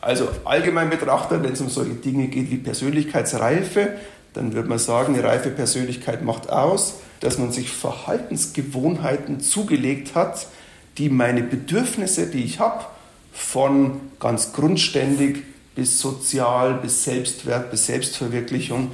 Also 0.00 0.28
allgemein 0.44 0.88
betrachtet, 0.88 1.42
wenn 1.42 1.52
es 1.52 1.60
um 1.60 1.68
solche 1.68 1.94
Dinge 1.94 2.28
geht 2.28 2.50
wie 2.50 2.56
Persönlichkeitsreife, 2.56 3.94
dann 4.32 4.54
würde 4.54 4.68
man 4.68 4.78
sagen, 4.78 5.14
eine 5.14 5.24
reife 5.24 5.50
Persönlichkeit 5.50 6.24
macht 6.24 6.48
aus, 6.48 7.00
dass 7.20 7.38
man 7.38 7.50
sich 7.50 7.70
Verhaltensgewohnheiten 7.70 9.40
zugelegt 9.40 10.14
hat, 10.14 10.46
die 10.98 11.08
meine 11.08 11.42
Bedürfnisse, 11.42 12.28
die 12.28 12.44
ich 12.44 12.60
habe, 12.60 12.84
von 13.32 14.00
ganz 14.20 14.52
grundständig 14.52 15.42
bis 15.74 16.00
sozial, 16.00 16.74
bis 16.74 17.04
Selbstwert, 17.04 17.70
bis 17.70 17.86
Selbstverwirklichung, 17.86 18.92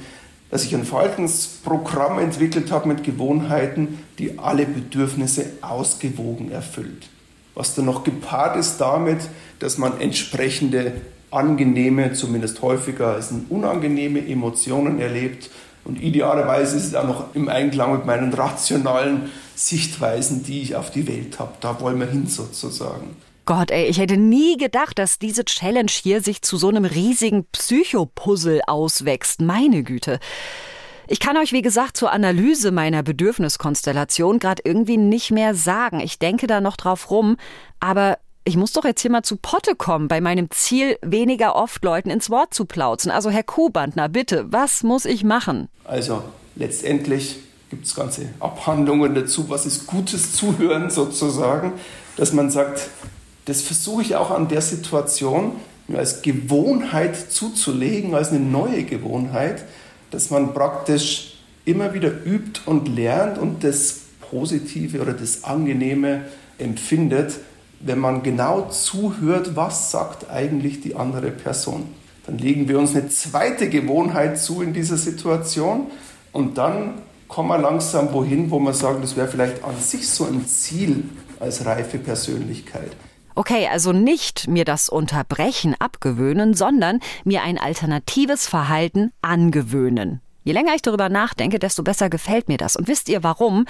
dass 0.49 0.63
ich 0.63 0.73
ein 0.75 0.85
Verhaltensprogramm 0.85 2.19
entwickelt 2.19 2.71
habe 2.71 2.87
mit 2.87 3.03
Gewohnheiten, 3.03 3.99
die 4.19 4.39
alle 4.39 4.65
Bedürfnisse 4.65 5.45
ausgewogen 5.61 6.51
erfüllt. 6.51 7.09
Was 7.55 7.75
dann 7.75 7.85
noch 7.85 8.03
gepaart 8.03 8.57
ist 8.57 8.77
damit, 8.77 9.19
dass 9.59 9.77
man 9.77 9.99
entsprechende 9.99 10.93
angenehme, 11.31 12.13
zumindest 12.13 12.61
häufiger 12.61 13.13
als 13.13 13.33
unangenehme 13.49 14.25
Emotionen 14.25 14.99
erlebt. 14.99 15.49
Und 15.83 16.01
idealerweise 16.01 16.77
ist 16.77 16.85
es 16.85 16.95
auch 16.95 17.07
noch 17.07 17.35
im 17.35 17.47
Einklang 17.49 17.93
mit 17.93 18.05
meinen 18.05 18.33
rationalen 18.33 19.29
Sichtweisen, 19.55 20.43
die 20.43 20.61
ich 20.61 20.75
auf 20.75 20.91
die 20.91 21.07
Welt 21.07 21.39
habe. 21.39 21.53
Da 21.61 21.79
wollen 21.79 21.99
wir 21.99 22.07
hin 22.07 22.27
sozusagen. 22.27 23.15
Gott, 23.45 23.69
ey, 23.69 23.85
ich 23.85 23.99
hätte 23.99 24.17
nie 24.17 24.57
gedacht, 24.57 24.97
dass 24.97 25.19
diese 25.19 25.45
Challenge 25.45 25.91
hier 25.91 26.21
sich 26.21 26.41
zu 26.41 26.57
so 26.57 26.69
einem 26.69 26.83
riesigen 26.83 27.45
Psychopuzzle 27.51 28.61
auswächst. 28.67 29.39
Meine 29.39 29.83
Güte. 29.83 30.19
Ich 31.07 31.19
kann 31.19 31.37
euch, 31.37 31.51
wie 31.51 31.61
gesagt, 31.61 31.97
zur 31.97 32.11
Analyse 32.11 32.71
meiner 32.71 33.03
Bedürfniskonstellation 33.03 34.39
gerade 34.39 34.61
irgendwie 34.65 34.97
nicht 34.97 35.31
mehr 35.31 35.53
sagen. 35.53 35.99
Ich 35.99 36.17
denke 36.17 36.47
da 36.47 36.61
noch 36.61 36.77
drauf 36.77 37.11
rum, 37.11 37.37
aber 37.79 38.17
ich 38.43 38.57
muss 38.57 38.73
doch 38.73 38.85
jetzt 38.85 39.01
hier 39.01 39.11
mal 39.11 39.23
zu 39.23 39.37
Potte 39.37 39.75
kommen 39.75 40.07
bei 40.07 40.21
meinem 40.21 40.49
Ziel, 40.51 40.97
weniger 41.01 41.55
oft 41.55 41.83
Leuten 41.83 42.09
ins 42.09 42.29
Wort 42.29 42.53
zu 42.53 42.65
plauzen. 42.65 43.11
Also 43.11 43.29
Herr 43.29 43.43
Kuhbandner, 43.43 44.09
bitte, 44.09 44.45
was 44.49 44.83
muss 44.83 45.05
ich 45.05 45.23
machen? 45.23 45.67
Also 45.83 46.23
letztendlich 46.55 47.37
gibt 47.69 47.85
es 47.85 47.95
ganze 47.95 48.29
Abhandlungen 48.39 49.15
dazu, 49.15 49.49
was 49.49 49.65
ist 49.65 49.87
gutes 49.87 50.33
Zuhören 50.33 50.89
sozusagen, 50.91 51.73
dass 52.17 52.33
man 52.33 52.49
sagt, 52.49 52.89
das 53.45 53.61
versuche 53.61 54.01
ich 54.01 54.15
auch 54.15 54.31
an 54.31 54.47
der 54.47 54.61
Situation, 54.61 55.53
mir 55.87 55.99
als 55.99 56.21
Gewohnheit 56.23 57.31
zuzulegen, 57.31 58.15
als 58.15 58.29
eine 58.29 58.39
neue 58.39 58.83
Gewohnheit, 58.83 59.65
dass 60.15 60.29
man 60.29 60.53
praktisch 60.53 61.33
immer 61.65 61.93
wieder 61.93 62.09
übt 62.09 62.61
und 62.65 62.87
lernt 62.87 63.37
und 63.37 63.65
das 63.65 63.99
Positive 64.21 65.01
oder 65.01 65.11
das 65.11 65.43
Angenehme 65.43 66.21
empfindet, 66.57 67.33
wenn 67.81 67.99
man 67.99 68.23
genau 68.23 68.69
zuhört, 68.69 69.57
was 69.57 69.91
sagt 69.91 70.29
eigentlich 70.29 70.79
die 70.79 70.95
andere 70.95 71.31
Person. 71.31 71.87
Dann 72.25 72.37
legen 72.37 72.69
wir 72.69 72.79
uns 72.79 72.95
eine 72.95 73.09
zweite 73.09 73.69
Gewohnheit 73.69 74.39
zu 74.39 74.61
in 74.61 74.71
dieser 74.71 74.95
Situation 74.95 75.87
und 76.31 76.57
dann 76.57 77.01
kommen 77.27 77.49
wir 77.49 77.57
langsam 77.57 78.13
wohin, 78.13 78.49
wo 78.49 78.59
man 78.59 78.73
sagen, 78.73 78.99
das 79.01 79.17
wäre 79.17 79.27
vielleicht 79.27 79.65
an 79.65 79.75
sich 79.81 80.07
so 80.07 80.23
ein 80.23 80.47
Ziel 80.47 81.03
als 81.41 81.65
reife 81.65 81.97
Persönlichkeit. 81.97 82.91
Okay, 83.35 83.67
also 83.69 83.91
nicht 83.91 84.47
mir 84.47 84.63
das 84.63 84.87
Unterbrechen 84.87 85.75
abgewöhnen, 85.77 86.53
sondern 86.53 87.01
mir 87.25 87.43
ein 87.43 87.57
alternatives 87.57 88.47
Verhalten 88.47 89.11
angewöhnen. 89.21 90.21
Je 90.45 90.53
länger 90.53 90.73
ich 90.73 90.81
darüber 90.81 91.09
nachdenke, 91.09 91.59
desto 91.59 91.83
besser 91.83 92.09
gefällt 92.09 92.47
mir 92.47 92.57
das. 92.57 92.77
Und 92.77 92.87
wisst 92.87 93.09
ihr 93.09 93.23
warum? 93.23 93.65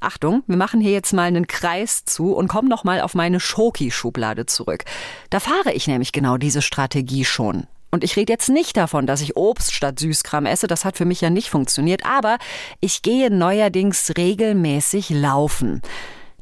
Achtung, 0.00 0.42
wir 0.48 0.56
machen 0.56 0.80
hier 0.80 0.90
jetzt 0.90 1.12
mal 1.12 1.28
einen 1.28 1.46
Kreis 1.46 2.04
zu 2.04 2.32
und 2.34 2.48
kommen 2.48 2.68
noch 2.68 2.82
mal 2.82 3.00
auf 3.00 3.14
meine 3.14 3.38
Schoki-Schublade 3.38 4.46
zurück. 4.46 4.84
Da 5.30 5.38
fahre 5.38 5.72
ich 5.72 5.86
nämlich 5.86 6.12
genau 6.12 6.36
diese 6.36 6.60
Strategie 6.60 7.24
schon. 7.24 7.68
Und 7.92 8.02
ich 8.02 8.16
rede 8.16 8.32
jetzt 8.32 8.48
nicht 8.48 8.76
davon, 8.76 9.06
dass 9.06 9.20
ich 9.20 9.36
Obst 9.36 9.72
statt 9.72 10.00
Süßkram 10.00 10.46
esse, 10.46 10.66
das 10.66 10.84
hat 10.84 10.96
für 10.96 11.04
mich 11.04 11.20
ja 11.20 11.30
nicht 11.30 11.48
funktioniert, 11.48 12.04
aber 12.04 12.38
ich 12.80 13.02
gehe 13.02 13.30
neuerdings 13.30 14.12
regelmäßig 14.16 15.10
laufen. 15.10 15.80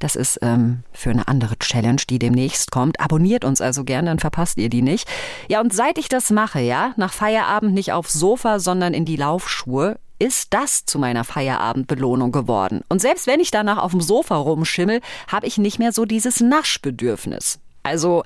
Das 0.03 0.17
ist 0.17 0.41
ähm, 0.43 0.83
für 0.93 1.11
eine 1.11 1.29
andere 1.29 1.57
Challenge, 1.61 2.03
die 2.11 2.19
demnächst 2.19 2.73
kommt. 2.73 2.99
Abonniert 2.99 3.45
uns 3.45 3.61
also 3.61 3.85
gern, 3.85 4.07
dann 4.07 4.19
verpasst 4.19 4.59
ihr 4.59 4.69
die 4.69 4.83
nicht. 4.83 5.09
Ja, 5.49 5.61
und 5.61 5.73
seit 5.73 5.97
ich 5.97 6.09
das 6.09 6.31
mache, 6.31 6.59
ja, 6.59 6.93
nach 6.97 7.13
Feierabend 7.13 7.73
nicht 7.73 7.93
aufs 7.93 8.13
Sofa, 8.13 8.59
sondern 8.59 8.95
in 8.95 9.05
die 9.05 9.15
Laufschuhe, 9.15 10.01
ist 10.19 10.55
das 10.55 10.87
zu 10.87 10.99
meiner 10.99 11.23
Feierabendbelohnung 11.23 12.33
geworden. 12.33 12.81
Und 12.89 13.01
selbst 13.01 13.29
wenn 13.29 13.39
ich 13.39 13.53
danach 13.53 13.79
auf 13.79 13.93
dem 13.93 14.01
Sofa 14.01 14.35
rumschimmel, 14.35 15.01
habe 15.29 15.47
ich 15.47 15.57
nicht 15.57 15.79
mehr 15.79 15.93
so 15.93 16.05
dieses 16.05 16.41
Naschbedürfnis. 16.41 17.61
Also 17.85 18.25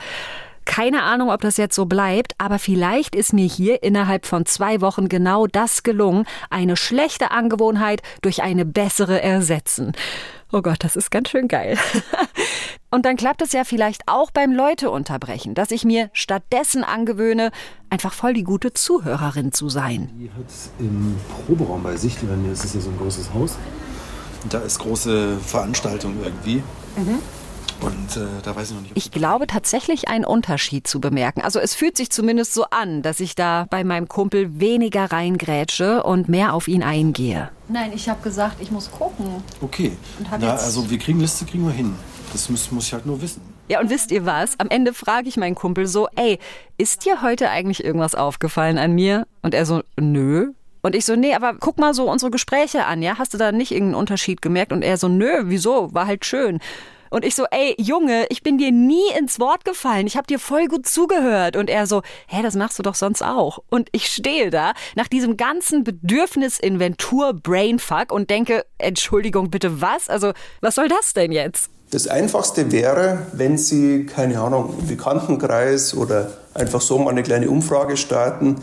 keine 0.65 1.03
Ahnung, 1.03 1.31
ob 1.31 1.43
das 1.43 1.59
jetzt 1.59 1.77
so 1.77 1.85
bleibt, 1.85 2.35
aber 2.39 2.59
vielleicht 2.59 3.15
ist 3.15 3.33
mir 3.33 3.47
hier 3.47 3.83
innerhalb 3.83 4.27
von 4.27 4.47
zwei 4.47 4.81
Wochen 4.81 5.09
genau 5.09 5.47
das 5.47 5.83
gelungen, 5.83 6.25
eine 6.49 6.77
schlechte 6.77 7.31
Angewohnheit 7.31 8.03
durch 8.23 8.43
eine 8.43 8.65
bessere 8.65 9.23
ersetzen. 9.23 9.93
Oh 10.53 10.63
Gott, 10.63 10.85
das 10.85 10.97
ist 10.97 11.11
ganz 11.11 11.29
schön 11.31 11.49
geil. 11.49 11.77
Und 12.91 13.05
dann 13.05 13.17
klappt 13.17 13.43
es 13.43 13.53
ja 13.53 13.65
vielleicht 13.65 14.03
auch 14.07 14.31
beim 14.31 14.53
Leute 14.53 14.91
unterbrechen, 14.91 15.55
dass 15.55 15.73
ich 15.73 15.85
mir 15.85 16.09
stattdessen 16.13 16.85
angewöhne, 16.85 17.51
einfach 17.91 18.13
voll 18.13 18.33
die 18.33 18.45
gute 18.45 18.73
Zuhörerin 18.73 19.53
zu 19.53 19.69
sein. 19.69 20.09
Die 20.19 20.31
hat 20.31 20.47
im 20.79 21.17
Proberaum 21.47 21.83
bei 21.83 21.97
sich, 21.97 22.17
das 22.49 22.65
ist 22.65 22.75
ja 22.75 22.81
so 22.81 22.91
ein 22.91 22.99
großes 22.99 23.35
Haus. 23.35 23.59
Und 24.45 24.55
da 24.55 24.61
ist 24.61 24.79
große 24.79 25.39
Veranstaltung 25.39 26.15
irgendwie. 26.23 26.63
Mhm. 26.97 27.19
Und 27.81 28.17
äh, 28.17 28.27
da 28.43 28.57
weiß 28.57 28.71
ich 28.71 28.75
noch 28.75 28.83
nicht. 28.83 28.93
Ich 28.95 29.11
glaube 29.11 29.47
tatsächlich 29.47 30.09
einen 30.09 30.25
Unterschied 30.25 30.87
zu 30.87 31.01
bemerken. 31.01 31.43
Also 31.43 31.59
es 31.61 31.75
fühlt 31.75 31.97
sich 31.97 32.11
zumindest 32.11 32.55
so 32.55 32.65
an, 32.71 33.03
dass 33.03 33.21
ich 33.21 33.35
da 33.35 33.67
bei 33.71 33.85
meinem 33.85 34.09
Kumpel 34.09 34.59
weniger 34.61 35.13
reingrätsche 35.13 36.03
und 36.03 36.29
mehr 36.29 36.55
auf 36.55 36.69
ihn 36.69 36.83
eingehe. 36.83 37.51
Nein, 37.69 37.93
ich 37.95 38.09
habe 38.09 38.23
gesagt, 38.23 38.57
ich 38.61 38.71
muss 38.71 38.91
gucken. 38.91 39.43
Okay. 39.61 39.93
Na, 40.41 40.53
also 40.53 40.89
wir 40.91 40.99
kriegen 40.99 41.21
Liste, 41.21 41.45
kriegen 41.45 41.67
wir 41.67 41.73
hin. 41.73 41.95
Das 42.33 42.49
muss, 42.49 42.71
muss 42.71 42.87
ich 42.87 42.93
halt 42.93 43.07
nur 43.07 43.21
wissen. 43.21 43.41
Ja, 43.69 43.81
und 43.81 43.91
wisst 43.91 44.13
ihr 44.13 44.25
was? 44.25 44.59
Am 44.59 44.69
Ende 44.69 44.95
frage 44.95 45.29
ich 45.29 45.37
meinen 45.37 45.55
Kumpel 45.55 45.87
so, 45.87 46.09
ey, 46.15 46.39
ist 46.79 47.05
dir 47.05 47.23
heute 47.23 47.51
eigentlich 47.51 47.85
irgendwas 47.85 48.15
aufgefallen 48.15 48.79
an 48.79 48.93
mir? 48.93 49.27
Und 49.43 49.55
er 49.55 49.67
so, 49.67 49.83
nö. 49.99 50.53
Und 50.83 50.95
ich 50.95 51.05
so, 51.05 51.17
nee, 51.17 51.35
aber 51.35 51.55
guck 51.59 51.79
mal 51.79 51.93
so 51.93 52.09
unsere 52.09 52.31
Gespräche 52.31 52.85
an, 52.85 53.03
ja? 53.03 53.19
Hast 53.19 53.35
du 53.35 53.39
da 53.39 53.51
nicht 53.51 53.73
irgendeinen 53.73 54.01
Unterschied 54.01 54.41
gemerkt? 54.41 54.73
Und 54.73 54.83
er 54.83 54.99
so, 54.99 55.09
nö, 55.09 55.43
wieso? 55.47 55.93
War 55.93 56.07
halt 56.07 56.25
schön. 56.25 56.61
Und 57.17 57.25
ich 57.25 57.35
so, 57.35 57.47
ey, 57.51 57.75
Junge, 57.79 58.27
ich 58.29 58.43
bin 58.43 58.59
dir 58.59 58.71
nie 58.71 59.11
ins 59.19 59.41
Wort 59.41 59.65
gefallen. 59.65 60.07
Ich 60.07 60.19
habe 60.19 60.27
dir 60.27 60.39
voll 60.39 60.67
gut 60.67 60.87
zugehört. 60.87 61.57
Und 61.57 61.71
er 61.71 61.87
so, 61.87 62.03
hä, 62.27 62.43
das 62.43 62.57
machst 62.57 62.79
du 62.79 62.83
doch 62.83 62.95
sonst 62.95 63.23
auch. 63.23 63.61
Und 63.71 63.89
ich 63.93 64.09
stehe 64.09 64.51
da 64.51 64.75
nach 64.97 65.09
diesem 65.09 65.39
ganzen 65.39 65.83
Bedürfnis-Inventur-Brainfuck 65.83 68.13
und 68.13 68.29
denke, 68.29 68.67
Entschuldigung, 68.77 69.49
bitte 69.49 69.81
was? 69.81 70.11
Also, 70.11 70.35
was 70.61 70.75
soll 70.75 70.89
das 70.89 71.15
denn 71.15 71.33
jetzt? 71.33 71.71
Das 71.91 72.07
Einfachste 72.07 72.71
wäre, 72.71 73.27
wenn 73.33 73.57
Sie, 73.57 74.05
keine 74.05 74.39
Ahnung, 74.39 74.75
im 74.79 74.87
Bekanntenkreis 74.87 75.97
oder 75.97 76.37
einfach 76.53 76.83
so 76.83 76.99
mal 76.99 77.13
eine 77.13 77.23
kleine 77.23 77.49
Umfrage 77.49 77.97
starten, 77.97 78.57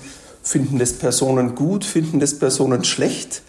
finden 0.44 0.78
das 0.78 0.94
Personen 0.94 1.56
gut, 1.56 1.86
finden 1.86 2.20
das 2.20 2.38
Personen 2.38 2.84
schlecht, 2.84 3.42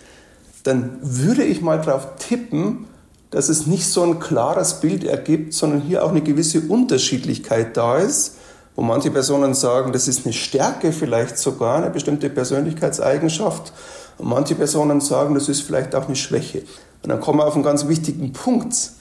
dann 0.62 0.96
würde 1.02 1.44
ich 1.44 1.60
mal 1.60 1.82
darauf 1.82 2.16
tippen, 2.16 2.86
dass 3.35 3.49
es 3.49 3.66
nicht 3.66 3.88
so 3.88 4.05
ein 4.05 4.20
klares 4.20 4.75
Bild 4.75 5.03
ergibt, 5.03 5.55
sondern 5.55 5.81
hier 5.81 6.05
auch 6.05 6.11
eine 6.11 6.20
gewisse 6.20 6.61
Unterschiedlichkeit 6.61 7.77
da 7.77 7.99
ist, 7.99 8.37
wo 8.77 8.83
manche 8.83 9.11
Personen 9.11 9.55
sagen, 9.55 9.92
das 9.92 10.07
ist 10.07 10.25
eine 10.25 10.33
Stärke, 10.33 10.92
vielleicht 10.92 11.37
sogar 11.38 11.79
eine 11.79 11.90
bestimmte 11.90 12.31
Persönlichkeitseigenschaft, 12.31 13.73
und 14.18 14.29
manche 14.29 14.55
Personen 14.55 15.01
sagen, 15.01 15.35
das 15.35 15.49
ist 15.49 15.62
vielleicht 15.62 15.97
auch 15.97 16.07
eine 16.07 16.14
Schwäche. 16.14 16.62
Und 17.03 17.09
dann 17.09 17.20
kommen 17.20 17.40
wir 17.40 17.47
auf 17.49 17.57
einen 17.57 17.64
ganz 17.64 17.88
wichtigen 17.88 18.33
Punkt. 18.33 18.92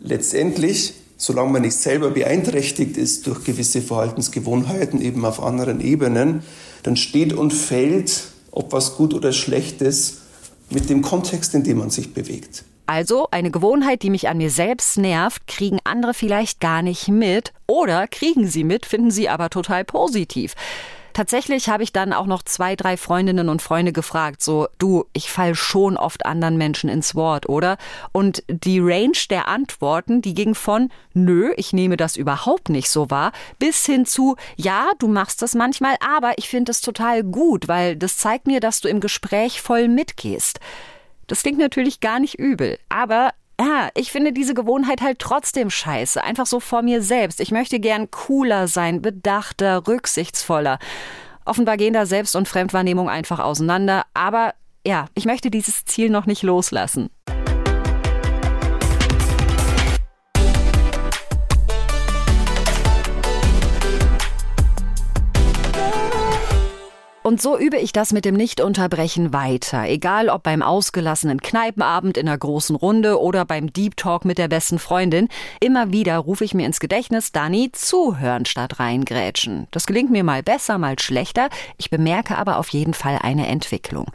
Letztendlich, 0.00 0.94
solange 1.16 1.50
man 1.50 1.62
nicht 1.62 1.76
selber 1.76 2.10
beeinträchtigt 2.10 2.96
ist 2.96 3.26
durch 3.26 3.42
gewisse 3.42 3.82
Verhaltensgewohnheiten 3.82 5.02
eben 5.02 5.24
auf 5.24 5.42
anderen 5.42 5.80
Ebenen, 5.80 6.44
dann 6.84 6.94
steht 6.94 7.32
und 7.32 7.52
fällt, 7.52 8.28
ob 8.52 8.72
was 8.72 8.94
gut 8.94 9.12
oder 9.12 9.32
schlecht 9.32 9.82
ist, 9.82 10.18
mit 10.70 10.88
dem 10.88 11.02
Kontext, 11.02 11.52
in 11.54 11.64
dem 11.64 11.78
man 11.78 11.90
sich 11.90 12.14
bewegt. 12.14 12.62
Also 12.92 13.28
eine 13.30 13.50
Gewohnheit, 13.50 14.02
die 14.02 14.10
mich 14.10 14.28
an 14.28 14.36
mir 14.36 14.50
selbst 14.50 14.98
nervt, 14.98 15.46
kriegen 15.46 15.78
andere 15.82 16.12
vielleicht 16.12 16.60
gar 16.60 16.82
nicht 16.82 17.08
mit 17.08 17.54
oder 17.66 18.06
kriegen 18.06 18.46
sie 18.46 18.64
mit, 18.64 18.84
finden 18.84 19.10
sie 19.10 19.30
aber 19.30 19.48
total 19.48 19.82
positiv. 19.82 20.52
Tatsächlich 21.14 21.70
habe 21.70 21.84
ich 21.84 21.94
dann 21.94 22.12
auch 22.12 22.26
noch 22.26 22.42
zwei, 22.42 22.76
drei 22.76 22.98
Freundinnen 22.98 23.48
und 23.48 23.62
Freunde 23.62 23.94
gefragt, 23.94 24.42
so, 24.42 24.68
du, 24.76 25.06
ich 25.14 25.30
fall 25.30 25.54
schon 25.54 25.96
oft 25.96 26.26
anderen 26.26 26.58
Menschen 26.58 26.90
ins 26.90 27.14
Wort, 27.14 27.48
oder? 27.48 27.78
Und 28.12 28.44
die 28.48 28.78
Range 28.78 29.16
der 29.30 29.48
Antworten, 29.48 30.20
die 30.20 30.34
ging 30.34 30.54
von, 30.54 30.90
nö, 31.14 31.52
ich 31.56 31.72
nehme 31.72 31.96
das 31.96 32.18
überhaupt 32.18 32.68
nicht 32.68 32.90
so 32.90 33.08
wahr, 33.10 33.32
bis 33.58 33.86
hin 33.86 34.04
zu, 34.04 34.36
ja, 34.56 34.90
du 34.98 35.08
machst 35.08 35.40
das 35.40 35.54
manchmal, 35.54 35.96
aber 36.06 36.36
ich 36.36 36.50
finde 36.50 36.72
es 36.72 36.82
total 36.82 37.22
gut, 37.22 37.68
weil 37.68 37.96
das 37.96 38.18
zeigt 38.18 38.46
mir, 38.46 38.60
dass 38.60 38.82
du 38.82 38.88
im 38.88 39.00
Gespräch 39.00 39.62
voll 39.62 39.88
mitgehst. 39.88 40.60
Das 41.26 41.42
klingt 41.42 41.58
natürlich 41.58 42.00
gar 42.00 42.20
nicht 42.20 42.38
übel, 42.38 42.78
aber 42.88 43.30
ja, 43.60 43.90
ich 43.94 44.10
finde 44.10 44.32
diese 44.32 44.54
Gewohnheit 44.54 45.02
halt 45.02 45.18
trotzdem 45.18 45.70
scheiße. 45.70 46.22
Einfach 46.22 46.46
so 46.46 46.58
vor 46.58 46.82
mir 46.82 47.00
selbst. 47.00 47.40
Ich 47.40 47.52
möchte 47.52 47.78
gern 47.78 48.10
cooler 48.10 48.66
sein, 48.66 49.02
bedachter, 49.02 49.86
rücksichtsvoller. 49.86 50.78
Offenbar 51.44 51.76
gehen 51.76 51.92
da 51.92 52.06
Selbst- 52.06 52.34
und 52.34 52.48
Fremdwahrnehmung 52.48 53.08
einfach 53.08 53.38
auseinander. 53.38 54.04
Aber 54.14 54.54
ja, 54.86 55.06
ich 55.14 55.26
möchte 55.26 55.50
dieses 55.50 55.84
Ziel 55.84 56.10
noch 56.10 56.26
nicht 56.26 56.42
loslassen. 56.42 57.10
Und 67.24 67.40
so 67.40 67.56
übe 67.56 67.76
ich 67.76 67.92
das 67.92 68.12
mit 68.12 68.24
dem 68.24 68.34
Nichtunterbrechen 68.34 69.32
weiter, 69.32 69.84
egal 69.84 70.28
ob 70.28 70.42
beim 70.42 70.60
ausgelassenen 70.60 71.40
Kneipenabend 71.40 72.16
in 72.16 72.26
einer 72.26 72.36
großen 72.36 72.74
Runde 72.74 73.20
oder 73.20 73.44
beim 73.44 73.72
Deep 73.72 73.96
Talk 73.96 74.24
mit 74.24 74.38
der 74.38 74.48
besten 74.48 74.80
Freundin. 74.80 75.28
Immer 75.60 75.92
wieder 75.92 76.18
rufe 76.18 76.44
ich 76.44 76.52
mir 76.52 76.66
ins 76.66 76.80
Gedächtnis, 76.80 77.30
Dani, 77.30 77.70
zuhören 77.70 78.44
statt 78.44 78.80
reingrätschen. 78.80 79.68
Das 79.70 79.86
gelingt 79.86 80.10
mir 80.10 80.24
mal 80.24 80.42
besser, 80.42 80.78
mal 80.78 80.98
schlechter. 80.98 81.48
Ich 81.76 81.90
bemerke 81.90 82.36
aber 82.36 82.58
auf 82.58 82.70
jeden 82.70 82.92
Fall 82.92 83.20
eine 83.22 83.46
Entwicklung. 83.46 84.06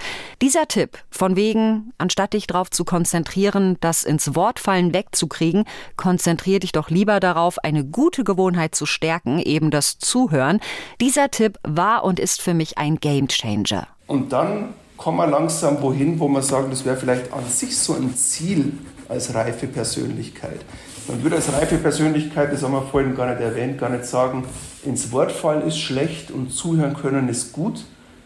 Dieser 0.41 0.67
Tipp, 0.67 0.97
von 1.09 1.37
wegen, 1.37 1.93
anstatt 1.97 2.33
dich 2.33 2.45
darauf 2.45 2.69
zu 2.71 2.83
konzentrieren, 2.83 3.77
das 3.79 4.03
ins 4.03 4.35
Wortfallen 4.35 4.93
wegzukriegen, 4.93 5.63
konzentrier 5.95 6.59
dich 6.59 6.73
doch 6.73 6.89
lieber 6.89 7.21
darauf, 7.21 7.57
eine 7.59 7.85
gute 7.85 8.25
Gewohnheit 8.25 8.75
zu 8.75 8.85
stärken, 8.85 9.39
eben 9.39 9.71
das 9.71 9.97
Zuhören. 9.97 10.59
Dieser 10.99 11.31
Tipp 11.31 11.57
war 11.63 12.03
und 12.03 12.19
ist 12.19 12.41
für 12.41 12.53
mich 12.53 12.77
ein 12.77 12.96
Game 12.99 13.27
Changer. 13.27 13.87
Und 14.07 14.31
dann 14.31 14.73
kommen 14.97 15.17
wir 15.17 15.27
langsam 15.27 15.81
wohin, 15.81 16.19
wo 16.19 16.27
man 16.27 16.41
sagen, 16.41 16.69
das 16.69 16.83
wäre 16.83 16.97
vielleicht 16.97 17.31
an 17.31 17.45
sich 17.47 17.77
so 17.77 17.93
ein 17.93 18.15
Ziel 18.15 18.73
als 19.07 19.33
reife 19.33 19.67
Persönlichkeit. 19.67 20.59
Man 21.07 21.23
würde 21.23 21.37
als 21.37 21.51
reife 21.53 21.77
Persönlichkeit, 21.77 22.51
das 22.51 22.63
haben 22.63 22.73
wir 22.73 22.81
vorhin 22.81 23.15
gar 23.15 23.29
nicht 23.29 23.41
erwähnt, 23.41 23.77
gar 23.77 23.89
nicht 23.89 24.05
sagen, 24.05 24.43
ins 24.83 25.11
Wort 25.11 25.31
fallen 25.31 25.65
ist 25.65 25.79
schlecht 25.79 26.31
und 26.31 26.51
zuhören 26.51 26.95
können 26.95 27.29
ist 27.29 27.53
gut. 27.53 27.85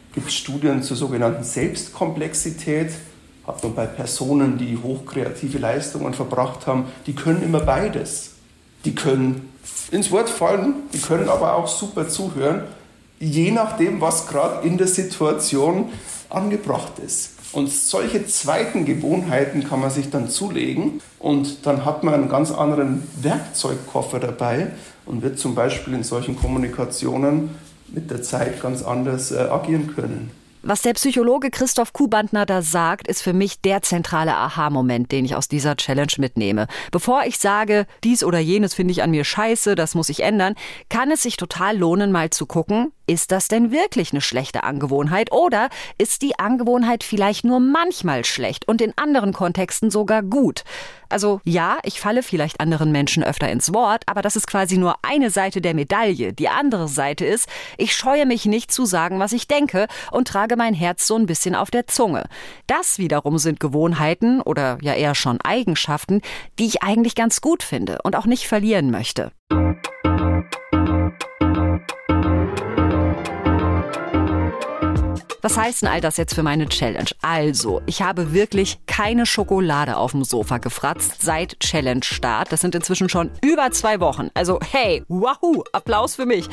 Es 0.09 0.15
gibt 0.15 0.31
Studien 0.31 0.81
zur 0.81 0.97
sogenannten 0.97 1.43
Selbstkomplexität. 1.43 2.91
Hat 3.45 3.63
man 3.63 3.75
bei 3.75 3.85
Personen, 3.85 4.57
die 4.57 4.77
hochkreative 4.77 5.57
Leistungen 5.57 6.13
verbracht 6.13 6.67
haben, 6.67 6.85
die 7.05 7.13
können 7.13 7.43
immer 7.43 7.59
beides. 7.59 8.31
Die 8.85 8.95
können 8.95 9.49
ins 9.91 10.11
Wort 10.11 10.29
fallen, 10.29 10.73
die 10.93 10.99
können 10.99 11.29
aber 11.29 11.55
auch 11.55 11.67
super 11.67 12.07
zuhören 12.07 12.63
je 13.21 13.51
nachdem, 13.51 14.01
was 14.01 14.27
gerade 14.27 14.67
in 14.67 14.77
der 14.77 14.87
Situation 14.87 15.89
angebracht 16.29 16.93
ist. 17.05 17.35
Und 17.53 17.69
solche 17.69 18.25
zweiten 18.25 18.85
Gewohnheiten 18.85 19.63
kann 19.63 19.79
man 19.81 19.91
sich 19.91 20.09
dann 20.09 20.29
zulegen 20.29 21.01
und 21.19 21.65
dann 21.65 21.85
hat 21.85 22.03
man 22.03 22.13
einen 22.13 22.29
ganz 22.29 22.51
anderen 22.51 23.03
Werkzeugkoffer 23.21 24.19
dabei 24.19 24.71
und 25.05 25.21
wird 25.21 25.37
zum 25.37 25.53
Beispiel 25.53 25.93
in 25.93 26.03
solchen 26.03 26.35
Kommunikationen 26.35 27.51
mit 27.89 28.09
der 28.09 28.23
Zeit 28.23 28.61
ganz 28.61 28.83
anders 28.83 29.31
äh, 29.31 29.39
agieren 29.39 29.93
können. 29.93 30.31
Was 30.63 30.83
der 30.83 30.93
Psychologe 30.93 31.49
Christoph 31.49 31.91
Kubantner 31.91 32.45
da 32.45 32.61
sagt, 32.61 33.07
ist 33.07 33.23
für 33.23 33.33
mich 33.33 33.61
der 33.61 33.81
zentrale 33.81 34.35
Aha-Moment, 34.35 35.11
den 35.11 35.25
ich 35.25 35.35
aus 35.35 35.47
dieser 35.47 35.75
Challenge 35.75 36.13
mitnehme. 36.19 36.67
Bevor 36.91 37.23
ich 37.25 37.39
sage, 37.39 37.87
dies 38.03 38.23
oder 38.23 38.37
jenes 38.37 38.75
finde 38.75 38.91
ich 38.91 39.01
an 39.01 39.09
mir 39.09 39.23
scheiße, 39.23 39.73
das 39.73 39.95
muss 39.95 40.09
ich 40.09 40.21
ändern, 40.21 40.53
kann 40.87 41.09
es 41.09 41.23
sich 41.23 41.35
total 41.35 41.75
lohnen, 41.75 42.11
mal 42.11 42.29
zu 42.29 42.45
gucken, 42.45 42.91
ist 43.11 43.33
das 43.33 43.49
denn 43.49 43.71
wirklich 43.71 44.13
eine 44.13 44.21
schlechte 44.21 44.63
Angewohnheit 44.63 45.33
oder 45.33 45.69
ist 45.97 46.21
die 46.21 46.39
Angewohnheit 46.39 47.03
vielleicht 47.03 47.43
nur 47.43 47.59
manchmal 47.59 48.23
schlecht 48.23 48.65
und 48.69 48.81
in 48.81 48.93
anderen 48.95 49.33
Kontexten 49.33 49.91
sogar 49.91 50.23
gut? 50.23 50.63
Also 51.09 51.41
ja, 51.43 51.77
ich 51.83 51.99
falle 51.99 52.23
vielleicht 52.23 52.61
anderen 52.61 52.93
Menschen 52.93 53.21
öfter 53.21 53.51
ins 53.51 53.73
Wort, 53.73 54.03
aber 54.05 54.21
das 54.21 54.37
ist 54.37 54.47
quasi 54.47 54.77
nur 54.77 54.95
eine 55.01 55.29
Seite 55.29 55.59
der 55.59 55.73
Medaille. 55.73 56.31
Die 56.31 56.47
andere 56.47 56.87
Seite 56.87 57.25
ist, 57.25 57.49
ich 57.77 57.93
scheue 57.93 58.25
mich 58.25 58.45
nicht 58.45 58.71
zu 58.71 58.85
sagen, 58.85 59.19
was 59.19 59.33
ich 59.33 59.45
denke 59.45 59.87
und 60.11 60.29
trage 60.29 60.55
mein 60.55 60.73
Herz 60.73 61.05
so 61.05 61.17
ein 61.17 61.25
bisschen 61.25 61.53
auf 61.53 61.69
der 61.69 61.87
Zunge. 61.87 62.29
Das 62.65 62.97
wiederum 62.97 63.39
sind 63.39 63.59
Gewohnheiten 63.59 64.39
oder 64.39 64.77
ja 64.81 64.93
eher 64.93 65.15
schon 65.15 65.41
Eigenschaften, 65.41 66.21
die 66.59 66.65
ich 66.65 66.81
eigentlich 66.81 67.15
ganz 67.15 67.41
gut 67.41 67.61
finde 67.61 67.97
und 68.03 68.15
auch 68.15 68.25
nicht 68.25 68.47
verlieren 68.47 68.89
möchte. 68.89 69.33
Was 75.41 75.57
heißt 75.57 75.81
denn 75.81 75.89
all 75.89 76.01
das 76.01 76.17
jetzt 76.17 76.35
für 76.35 76.43
meine 76.43 76.69
Challenge? 76.69 77.09
Also, 77.21 77.81
ich 77.87 78.03
habe 78.03 78.33
wirklich 78.33 78.77
keine 78.85 79.25
Schokolade 79.25 79.97
auf 79.97 80.11
dem 80.11 80.23
Sofa 80.23 80.59
gefratzt 80.59 81.21
seit 81.21 81.59
Challenge-Start. 81.59 82.51
Das 82.51 82.61
sind 82.61 82.75
inzwischen 82.75 83.09
schon 83.09 83.31
über 83.43 83.71
zwei 83.71 83.99
Wochen. 83.99 84.29
Also, 84.35 84.59
hey, 84.71 85.03
wahoo, 85.07 85.63
Applaus 85.71 86.15
für 86.15 86.27
mich. 86.27 86.47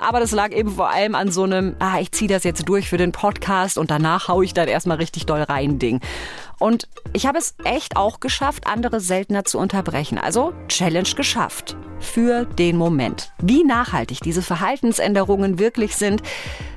Aber 0.00 0.18
das 0.18 0.32
lag 0.32 0.50
eben 0.52 0.74
vor 0.74 0.90
allem 0.90 1.14
an 1.14 1.30
so 1.30 1.44
einem, 1.44 1.76
ah, 1.78 2.00
ich 2.00 2.10
ziehe 2.10 2.28
das 2.28 2.42
jetzt 2.42 2.68
durch 2.68 2.88
für 2.88 2.96
den 2.98 3.12
Podcast 3.12 3.78
und 3.78 3.92
danach 3.92 4.26
haue 4.26 4.44
ich 4.44 4.54
dann 4.54 4.66
erstmal 4.66 4.96
richtig 4.96 5.26
doll 5.26 5.42
rein 5.42 5.78
Ding. 5.78 6.00
Und 6.58 6.88
ich 7.12 7.26
habe 7.26 7.38
es 7.38 7.54
echt 7.64 7.96
auch 7.96 8.20
geschafft, 8.20 8.66
andere 8.66 9.00
seltener 9.00 9.44
zu 9.44 9.58
unterbrechen. 9.58 10.18
Also 10.18 10.52
Challenge 10.68 11.08
geschafft. 11.16 11.76
Für 12.02 12.44
den 12.44 12.76
Moment. 12.76 13.32
Wie 13.40 13.62
nachhaltig 13.62 14.20
diese 14.22 14.42
Verhaltensänderungen 14.42 15.60
wirklich 15.60 15.94
sind, 15.94 16.20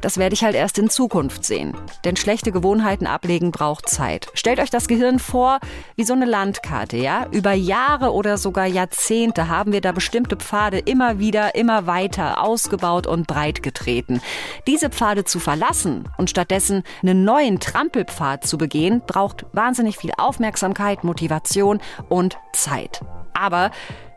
das 0.02 0.20
werde 0.20 0.36
ich 0.36 0.44
halt 0.44 0.54
erst 0.54 0.78
in 0.78 0.92
Zukunft 0.92 1.44
sehen. 1.44 1.76
Denn 2.06 2.16
schlechte 2.16 2.52
Gewohnheiten 2.52 3.08
ablegen 3.08 3.50
braucht 3.52 3.90
Zeit. 3.90 4.28
Stellt 4.36 4.60
euch 4.60 4.70
das 4.70 4.88
Gehirn 4.88 5.18
vor 5.18 5.60
wie 5.96 6.04
so 6.04 6.14
eine 6.14 6.26
Landkarte, 6.26 6.98
ja? 6.98 7.26
Über 7.32 7.54
Jahre 7.54 8.14
oder 8.14 8.38
sogar 8.38 8.68
Jahrzehnte 8.68 9.50
haben 9.50 9.74
wir 9.74 9.82
da 9.82 9.94
bestimmte 9.94 10.36
Pfade 10.36 10.78
immer 10.78 11.18
wieder, 11.18 11.56
immer 11.56 11.88
weiter 11.88 12.44
ausgebaut 12.44 13.08
und 13.08 13.26
breit 13.26 13.64
getreten. 13.64 14.22
Diese 14.68 14.92
Pfade 14.92 15.26
zu 15.26 15.40
verlassen 15.40 16.08
und 16.18 16.30
stattdessen 16.30 16.84
einen 17.02 17.24
neuen 17.24 17.60
Trampelpfad 17.60 18.46
zu 18.46 18.60
begehen, 18.60 19.02
braucht 19.08 19.48
wahnsinnig 19.54 19.75
viel 19.98 20.12
Aufmerksamkeit, 20.18 21.04
Motivation 21.04 21.80
und 22.10 22.38
Zeit. 22.54 23.02
Aber 23.34 23.72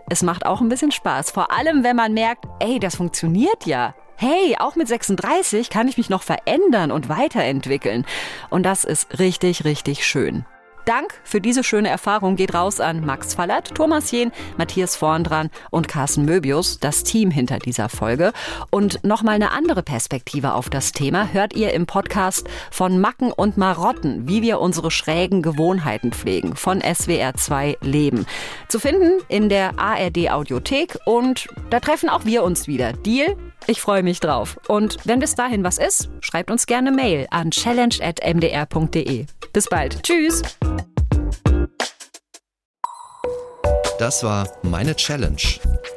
es 0.08 0.22
macht 0.22 0.46
auch 0.46 0.60
ein 0.60 0.68
bisschen 0.68 0.92
Spaß, 0.92 1.30
vor 1.30 1.50
allem 1.50 1.84
wenn 1.84 1.96
man 1.96 2.14
merkt, 2.14 2.46
ey, 2.60 2.78
das 2.78 2.96
funktioniert 2.96 3.66
ja 3.66 3.94
hey, 4.18 4.56
auch 4.58 4.74
mit 4.74 4.88
36 4.88 5.70
kann 5.70 5.86
ich 5.86 5.96
mich 5.96 6.10
noch 6.10 6.22
verändern 6.22 6.90
und 6.90 7.08
weiterentwickeln. 7.08 8.04
Und 8.50 8.64
das 8.64 8.84
ist 8.84 9.20
richtig, 9.20 9.64
richtig 9.64 10.04
schön. 10.04 10.44
Dank 10.88 11.20
für 11.22 11.42
diese 11.42 11.64
schöne 11.64 11.90
Erfahrung 11.90 12.34
geht 12.36 12.54
raus 12.54 12.80
an 12.80 13.04
Max 13.04 13.34
Fallert, 13.34 13.74
Thomas 13.74 14.10
Jehn, 14.10 14.32
Matthias 14.56 14.96
Vorndran 14.96 15.50
und 15.70 15.86
Carsten 15.86 16.24
Möbius, 16.24 16.78
das 16.80 17.04
Team 17.04 17.30
hinter 17.30 17.58
dieser 17.58 17.90
Folge. 17.90 18.32
Und 18.70 19.04
nochmal 19.04 19.34
eine 19.34 19.50
andere 19.50 19.82
Perspektive 19.82 20.54
auf 20.54 20.70
das 20.70 20.92
Thema 20.92 21.30
hört 21.30 21.54
ihr 21.54 21.74
im 21.74 21.84
Podcast 21.84 22.48
von 22.70 23.02
Macken 23.02 23.32
und 23.32 23.58
Marotten, 23.58 24.28
wie 24.28 24.40
wir 24.40 24.60
unsere 24.60 24.90
schrägen 24.90 25.42
Gewohnheiten 25.42 26.12
pflegen, 26.12 26.56
von 26.56 26.80
SWR2 26.80 27.76
Leben. 27.82 28.24
Zu 28.68 28.80
finden 28.80 29.22
in 29.28 29.50
der 29.50 29.78
ARD 29.78 30.30
Audiothek 30.30 30.96
und 31.04 31.48
da 31.68 31.80
treffen 31.80 32.08
auch 32.08 32.24
wir 32.24 32.42
uns 32.44 32.66
wieder. 32.66 32.94
Deal? 32.94 33.36
Ich 33.66 33.80
freue 33.80 34.02
mich 34.02 34.20
drauf. 34.20 34.58
Und 34.68 34.96
wenn 35.04 35.18
bis 35.20 35.34
dahin 35.34 35.64
was 35.64 35.78
ist, 35.78 36.08
schreibt 36.20 36.50
uns 36.50 36.66
gerne 36.66 36.90
Mail 36.92 37.26
an 37.30 37.50
challenge.mdr.de. 37.50 39.26
Bis 39.52 39.68
bald. 39.68 40.02
Tschüss. 40.02 40.42
Das 43.98 44.22
war 44.22 44.48
Meine 44.62 44.94
Challenge, 44.94 45.42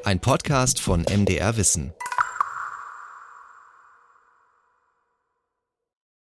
ein 0.04 0.20
Podcast 0.20 0.82
von 0.82 1.02
MDR 1.02 1.56
Wissen. 1.56 1.94